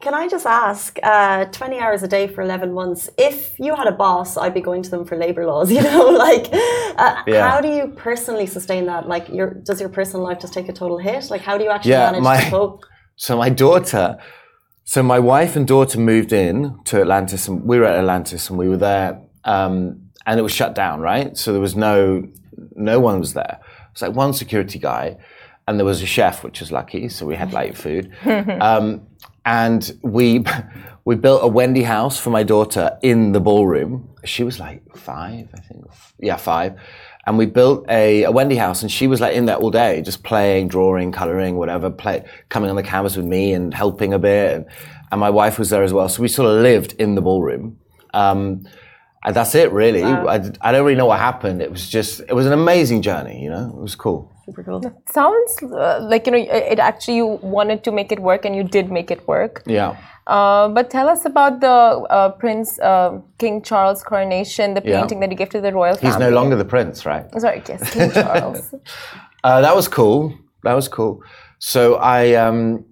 [0.00, 3.86] Can I just ask, uh, 20 hours a day for 11 months, if you had
[3.86, 6.06] a boss, I'd be going to them for labor laws, you know?
[6.06, 7.48] like, uh, Yeah.
[7.48, 9.08] how do you personally sustain that?
[9.08, 11.30] Like, your, does your personal life just take a total hit?
[11.30, 12.84] Like, how do you actually Yeah, manage my- to cope?
[13.16, 14.18] So my daughter,
[14.84, 18.56] so my wife and daughter moved in to Atlantis, and we were at Atlantis, and
[18.58, 21.36] we were there, um, and it was shut down, right?
[21.36, 22.22] So there was no,
[22.76, 23.58] no one was there.
[23.60, 25.16] It was like one security guy,
[25.66, 28.12] and there was a chef, which was lucky, so we had light food.
[28.60, 29.02] um,
[29.48, 30.44] and we,
[31.06, 34.10] we built a Wendy house for my daughter in the ballroom.
[34.24, 35.86] She was like five, I think.
[36.18, 36.78] Yeah, five.
[37.26, 40.02] And we built a, a Wendy house, and she was like in there all day,
[40.02, 44.18] just playing, drawing, coloring, whatever, play, coming on the canvas with me and helping a
[44.18, 44.54] bit.
[44.54, 44.66] And,
[45.10, 46.08] and my wife was there as well.
[46.08, 47.78] So we sort of lived in the ballroom.
[48.12, 48.66] Um,
[49.24, 50.04] and that's it, really.
[50.04, 51.60] I, I don't really know what happened.
[51.60, 53.74] It was just, it was an amazing journey, you know?
[53.76, 54.32] It was cool.
[54.48, 54.80] Super cool.
[55.12, 58.56] Sounds uh, like you know it it actually you wanted to make it work and
[58.56, 59.62] you did make it work.
[59.66, 59.90] Yeah.
[60.26, 65.00] Uh, but tell us about the uh, Prince uh, King Charles coronation, the Yeah.
[65.00, 66.08] painting that you gave to the royal family.
[66.14, 67.24] He's no longer the prince, right?
[67.38, 68.74] Sorry, yes, King Charles.
[69.44, 70.32] Uh, that was cool.
[70.64, 71.22] That was cool.
[71.58, 72.84] So I, um,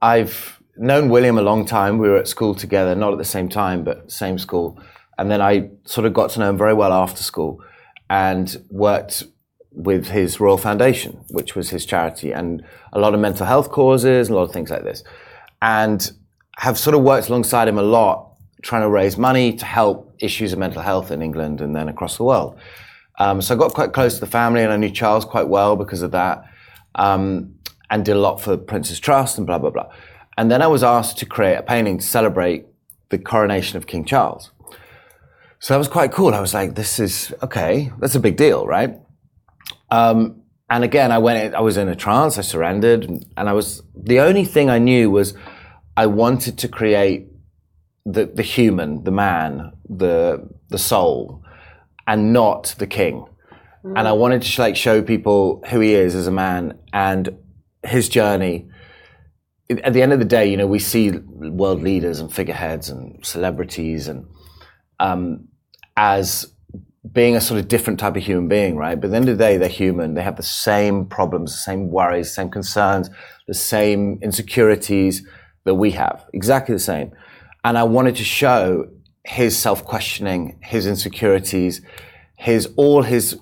[0.00, 1.92] I've known William a long time.
[1.98, 4.78] We were at school together, not at the same time, but same school.
[5.18, 7.62] And then I sort of got to know him very well after school,
[8.10, 9.24] and worked
[9.76, 12.64] with his Royal Foundation, which was his charity, and
[12.94, 15.04] a lot of mental health causes, a lot of things like this,
[15.60, 16.12] and
[16.56, 20.54] have sort of worked alongside him a lot, trying to raise money to help issues
[20.54, 22.58] of mental health in England and then across the world.
[23.18, 25.76] Um, so I got quite close to the family, and I knew Charles quite well
[25.76, 26.42] because of that,
[26.94, 27.54] um,
[27.90, 29.90] and did a lot for Prince's Trust and blah blah blah.
[30.38, 32.66] And then I was asked to create a painting to celebrate
[33.10, 34.50] the coronation of King Charles.
[35.58, 36.34] So that was quite cool.
[36.34, 37.92] I was like, "This is okay.
[37.98, 38.98] That's a big deal, right?"
[39.90, 41.54] Um, and again, I went.
[41.54, 42.38] I was in a trance.
[42.38, 45.34] I surrendered, and, and I was the only thing I knew was
[45.96, 47.28] I wanted to create
[48.04, 51.44] the the human, the man, the the soul,
[52.06, 53.26] and not the king.
[53.94, 57.38] And I wanted to like show people who he is as a man and
[57.84, 58.68] his journey.
[59.70, 63.24] At the end of the day, you know, we see world leaders and figureheads and
[63.24, 64.26] celebrities and
[64.98, 65.46] um,
[65.96, 66.52] as
[67.12, 68.94] being a sort of different type of human being, right?
[69.00, 70.14] But at the end of the day, they're human.
[70.14, 73.10] They have the same problems, the same worries, same concerns,
[73.46, 75.26] the same insecurities
[75.64, 76.24] that we have.
[76.32, 77.12] Exactly the same.
[77.64, 78.88] And I wanted to show
[79.24, 81.80] his self-questioning, his insecurities,
[82.36, 83.38] his all his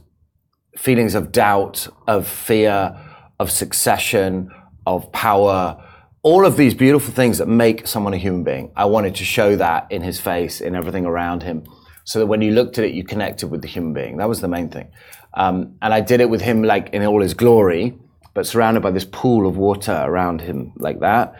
[0.76, 2.98] feelings of doubt, of fear,
[3.38, 4.50] of succession,
[4.86, 5.82] of power,
[6.22, 8.72] all of these beautiful things that make someone a human being.
[8.74, 11.64] I wanted to show that in his face, in everything around him,
[12.04, 14.18] so that when you looked at it, you connected with the human being.
[14.18, 14.88] That was the main thing.
[15.34, 17.98] Um, and I did it with him like in all his glory,
[18.34, 21.34] but surrounded by this pool of water around him like that.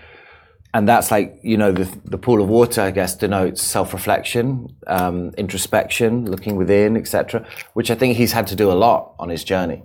[0.73, 5.31] And that's like, you know, the, the pool of water, I guess, denotes self-reflection, um,
[5.39, 9.45] introspection, looking within, etc., which I think he's had to do a lot on his
[9.45, 9.85] journey.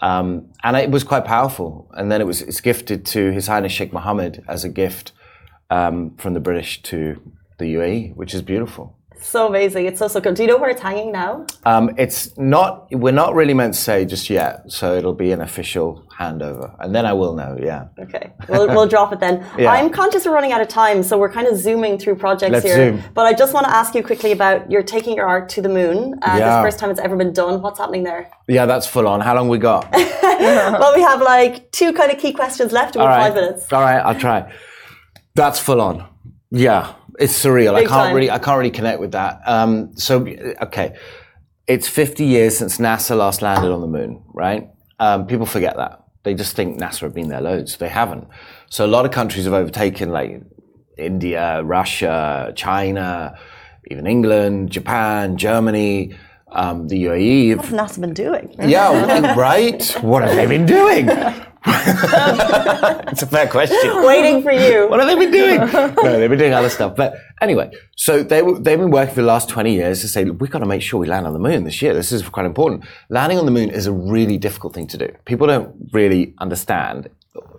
[0.00, 1.90] Um, and it was quite powerful.
[1.94, 5.12] And then it was it's gifted to His Highness Sheikh Mohammed as a gift
[5.70, 7.20] um, from the British to
[7.58, 8.95] the UAE, which is beautiful.
[9.20, 9.86] So amazing.
[9.86, 10.32] It's so, so cool.
[10.34, 11.46] Do you know where it's hanging now?
[11.64, 12.86] Um, it's not.
[12.92, 16.94] We're not really meant to say just yet, so it'll be an official handover, and
[16.94, 17.56] then I will know.
[17.60, 17.88] Yeah.
[17.98, 19.44] Okay, we'll, we'll drop it then.
[19.58, 19.70] Yeah.
[19.72, 22.64] I'm conscious we're running out of time, so we're kind of zooming through projects Let's
[22.66, 22.74] here.
[22.74, 23.02] zoom.
[23.14, 25.68] But I just want to ask you quickly about you're taking your art to the
[25.68, 26.14] moon.
[26.22, 26.62] Uh, This Yeah.
[26.62, 27.62] first time it's ever been done.
[27.62, 28.30] What's happening there?
[28.48, 29.20] Yeah, that's full on.
[29.20, 29.90] How long we got?
[29.92, 33.22] well, we have like two kind of key questions left in right.
[33.22, 33.72] five minutes.
[33.72, 34.52] All right, I'll try.
[35.34, 36.04] That's full on.
[36.50, 37.74] Yeah, it's surreal.
[37.74, 38.14] Big I can't time.
[38.14, 39.40] really, I can't really connect with that.
[39.46, 40.26] Um, so,
[40.62, 40.96] okay,
[41.66, 44.68] it's 50 years since NASA last landed on the moon, right?
[44.98, 46.02] Um, people forget that.
[46.22, 47.76] They just think NASA have been there loads.
[47.76, 48.26] They haven't.
[48.70, 50.42] So a lot of countries have overtaken, like
[50.96, 53.38] India, Russia, China,
[53.90, 56.16] even England, Japan, Germany,
[56.50, 57.56] um, the UAE.
[57.56, 58.54] What's NASA been doing?
[58.58, 59.84] Yeah, right.
[60.00, 61.08] What have they been doing?
[63.12, 63.78] it's a fair question.
[64.04, 64.88] Waiting for you.
[64.88, 65.58] What have they been doing?
[65.58, 66.94] No, they've been doing other stuff.
[66.96, 70.24] But anyway, so they were- they've been working for the last twenty years to say
[70.24, 71.92] we've got to make sure we land on the moon this year.
[71.94, 72.84] This is quite important.
[73.08, 75.08] Landing on the moon is a really difficult thing to do.
[75.24, 77.08] People don't really understand.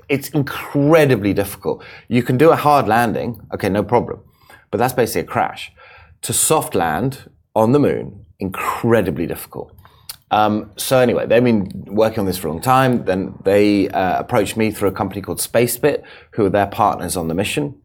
[0.09, 1.83] It's incredibly difficult.
[2.07, 4.21] You can do a hard landing, okay, no problem,
[4.71, 5.71] but that's basically a crash.
[6.23, 9.76] To soft land on the moon, incredibly difficult.
[10.29, 13.05] Um, so anyway, they've been working on this for a long time.
[13.05, 17.27] Then they uh, approached me through a company called SpaceBit, who are their partners on
[17.27, 17.81] the mission.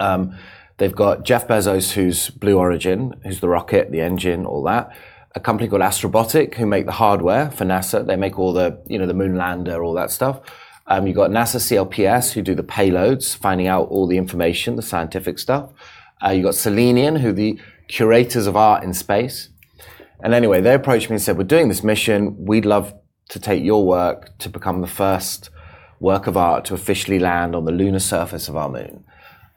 [0.00, 0.36] Um,
[0.78, 4.90] they've got Jeff Bezos, who's Blue Origin, who's the rocket, the engine, all that.
[5.34, 8.06] A company called Astrobotic, who make the hardware for NASA.
[8.06, 10.40] They make all the, you know, the moon lander, all that stuff.
[10.86, 14.82] Um, you've got NASA CLPS, who do the payloads, finding out all the information, the
[14.82, 15.70] scientific stuff.
[16.24, 17.58] Uh, you've got Selenian, who the
[17.88, 19.50] curators of art in space.
[20.22, 22.36] And anyway, they approached me and said, We're doing this mission.
[22.44, 22.94] We'd love
[23.30, 25.50] to take your work to become the first
[26.00, 29.04] work of art to officially land on the lunar surface of our moon.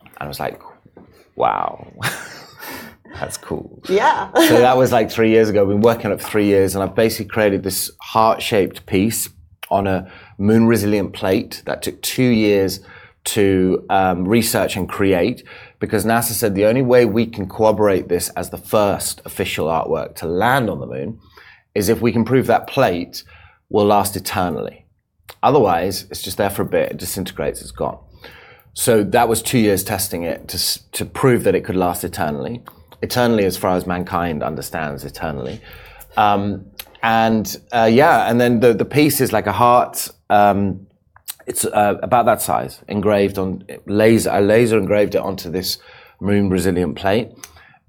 [0.02, 0.62] And I was like,
[1.36, 1.92] Wow,
[3.14, 3.82] that's cool.
[3.88, 4.32] Yeah.
[4.34, 5.62] so that was like three years ago.
[5.62, 8.86] I've been working on it for three years, and I've basically created this heart shaped
[8.86, 9.30] piece
[9.70, 12.82] on a moon resilient plate that took two years
[13.24, 15.44] to um, research and create
[15.80, 20.16] because NASA said the only way we can corroborate this as the first official artwork
[20.16, 21.20] to land on the moon
[21.74, 23.24] is if we can prove that plate
[23.70, 24.86] will last eternally.
[25.42, 27.98] Otherwise, it's just there for a bit, it disintegrates, it's gone.
[28.74, 32.62] So that was two years testing it to, to prove that it could last eternally.
[33.02, 35.62] Eternally, as far as mankind understands eternally.
[36.18, 36.66] Um,
[37.02, 40.10] and uh, yeah, and then the, the piece is like a heart.
[40.30, 40.88] Um,
[41.50, 44.30] it's uh, about that size, engraved on laser.
[44.30, 45.80] I laser engraved it onto this
[46.22, 47.32] moon resilient plate,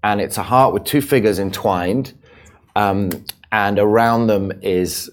[0.02, 2.14] and it's a heart with two figures entwined,
[2.74, 3.10] um,
[3.52, 5.10] and around them is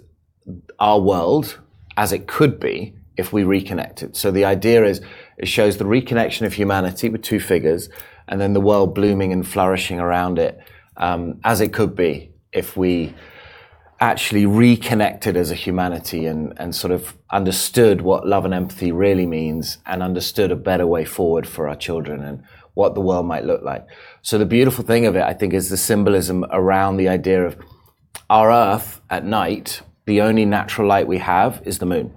[0.79, 1.59] our world
[1.97, 4.15] as it could be if we reconnected.
[4.15, 5.01] So the idea is
[5.37, 7.89] it shows the reconnection of humanity with two figures,
[8.29, 10.57] and then the world blooming and flourishing around it
[10.95, 13.13] um, as it could be if we
[13.99, 19.25] actually reconnected as a humanity and, and sort of understood what love and empathy really
[19.25, 22.43] means and understood a better way forward for our children and
[22.75, 23.87] what the world might look like.
[24.21, 27.57] So the beautiful thing of it, I think, is the symbolism around the idea of
[28.29, 32.15] our earth at night, the only natural light we have is the moon.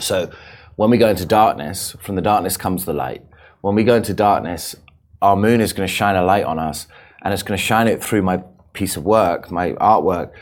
[0.00, 0.30] So
[0.74, 3.22] when we go into darkness, from the darkness comes the light.
[3.60, 4.74] When we go into darkness,
[5.22, 6.88] our moon is going to shine a light on us
[7.22, 8.42] and it's going to shine it through my
[8.72, 10.32] piece of work, my artwork,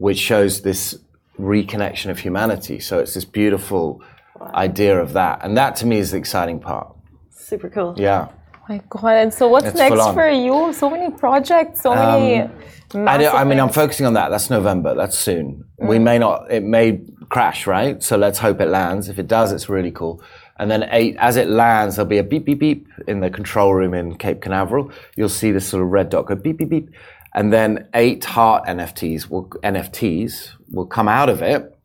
[0.00, 0.98] which shows this
[1.38, 2.80] reconnection of humanity.
[2.80, 4.02] So it's this beautiful
[4.40, 5.44] idea of that.
[5.44, 6.96] And that to me is the exciting part.
[7.30, 7.94] Super cool.
[7.98, 8.28] Yeah.
[8.66, 9.12] my God.
[9.22, 10.72] And so what's It's next for you?
[10.72, 12.40] So many projects, so many.
[12.40, 14.30] Um, I, don't- I mean, I'm focusing on that.
[14.30, 14.94] That's November.
[14.94, 15.66] That's soon.
[15.78, 16.02] We mm.
[16.02, 18.02] may not, it may crash, right?
[18.02, 19.10] So let's hope it lands.
[19.10, 20.22] If it does, it's really cool.
[20.58, 23.74] And then eight, as it lands, there'll be a beep, beep, beep in the control
[23.74, 24.90] room in Cape Canaveral.
[25.16, 26.90] You'll see this sort of red dot go beep, beep, beep.
[27.34, 31.76] And then eight heart NFTs will, NFTs will come out of it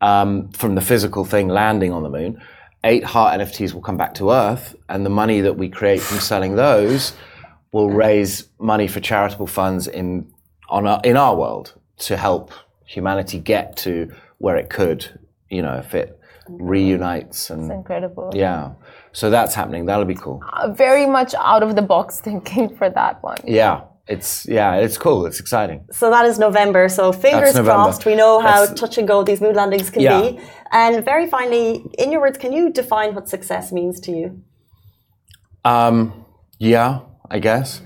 [0.00, 2.40] um, from the physical thing landing on the moon.
[2.82, 6.18] Eight heart NFTs will come back to Earth, and the money that we create from
[6.18, 7.12] selling those
[7.72, 10.32] will raise money for charitable funds in
[10.68, 12.52] on our, in our world to help
[12.86, 15.20] humanity get to where it could.
[15.50, 16.18] You know, if it
[16.48, 18.30] reunites and Incredible.
[18.34, 18.72] yeah.
[19.12, 19.86] So that's happening.
[19.86, 20.42] That'll be cool.
[20.52, 23.38] Uh, Very much out of the box thinking for that one.
[23.46, 25.24] Yeah, it's yeah, it's cool.
[25.28, 25.80] It's exciting.
[25.92, 26.88] So that is November.
[26.88, 27.70] So fingers November.
[27.84, 28.04] crossed.
[28.06, 30.20] We know how That's- touch and go these moon landings can Yeah.
[30.20, 30.40] be.
[30.72, 34.26] And very finally, in your words, can you define what success means to you?
[35.64, 36.24] Um,
[36.58, 37.00] yeah,
[37.30, 37.82] I guess.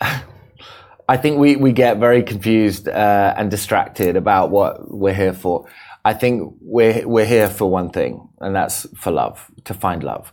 [1.08, 5.66] I think we, we get very confused uh, and distracted about what we're here for.
[6.04, 10.32] I think we're we're here for one thing, and that's for love, to find love.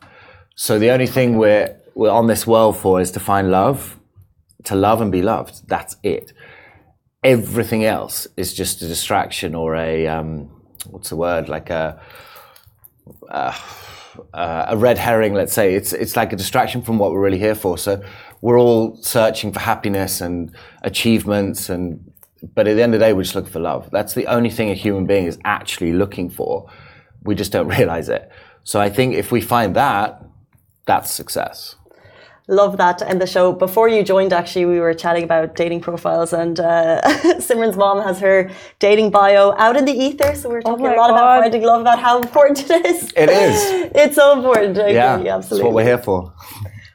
[0.56, 3.99] So the only thing we're we're on this world for is to find love,
[4.66, 5.68] to love and be loved.
[5.68, 6.34] That's it.
[7.24, 10.50] Everything else is just a distraction or a um,
[10.90, 12.02] what's the word like a
[13.30, 15.76] uh, a red herring, let's say.
[15.76, 17.78] It's it's like a distraction from what we're really here for.
[17.78, 18.02] So
[18.42, 22.12] we're all searching for happiness and achievements, and
[22.54, 23.90] but at the end of the day, we're just looking for love.
[23.92, 26.70] That's the only thing a human being is actually looking for.
[27.24, 28.30] We just don't realize it.
[28.64, 30.24] So I think if we find that,
[30.86, 31.76] that's success.
[32.50, 33.52] Love that to end the show.
[33.54, 37.00] Before you joined, actually, we were chatting about dating profiles, and uh,
[37.48, 40.34] Simran's mom has her dating bio out in the ether.
[40.34, 41.42] So we're talking my a lot about God.
[41.44, 43.12] finding love, about how important it is.
[43.16, 43.92] It is.
[44.02, 44.80] It's so important.
[44.80, 46.34] I Yeah, agree, that's what we're here for.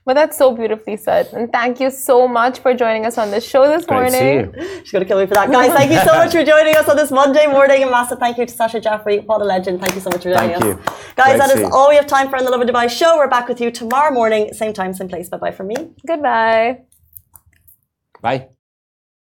[0.07, 1.29] But that's so beautifully said.
[1.33, 4.23] And thank you so much for joining us on this show this Great to see
[4.23, 4.55] morning.
[4.55, 4.81] you.
[4.81, 5.51] She's going to kill me for that.
[5.51, 7.85] Guys, thank you so much for joining us on this Monday morning.
[7.85, 9.25] A massive thank you to Sacha Jafri.
[9.25, 9.81] What a legend.
[9.81, 10.65] Thank you so much for joining Thank us.
[10.65, 10.75] you.
[11.17, 12.91] Guys, Great that to is all we have time for on the Love and Dubai
[12.91, 13.17] show.
[13.17, 15.31] We're back with you tomorrow morning, same time, same place.
[15.31, 15.77] Bye bye from me.
[16.07, 16.83] Goodbye.
[18.21, 18.49] Bye.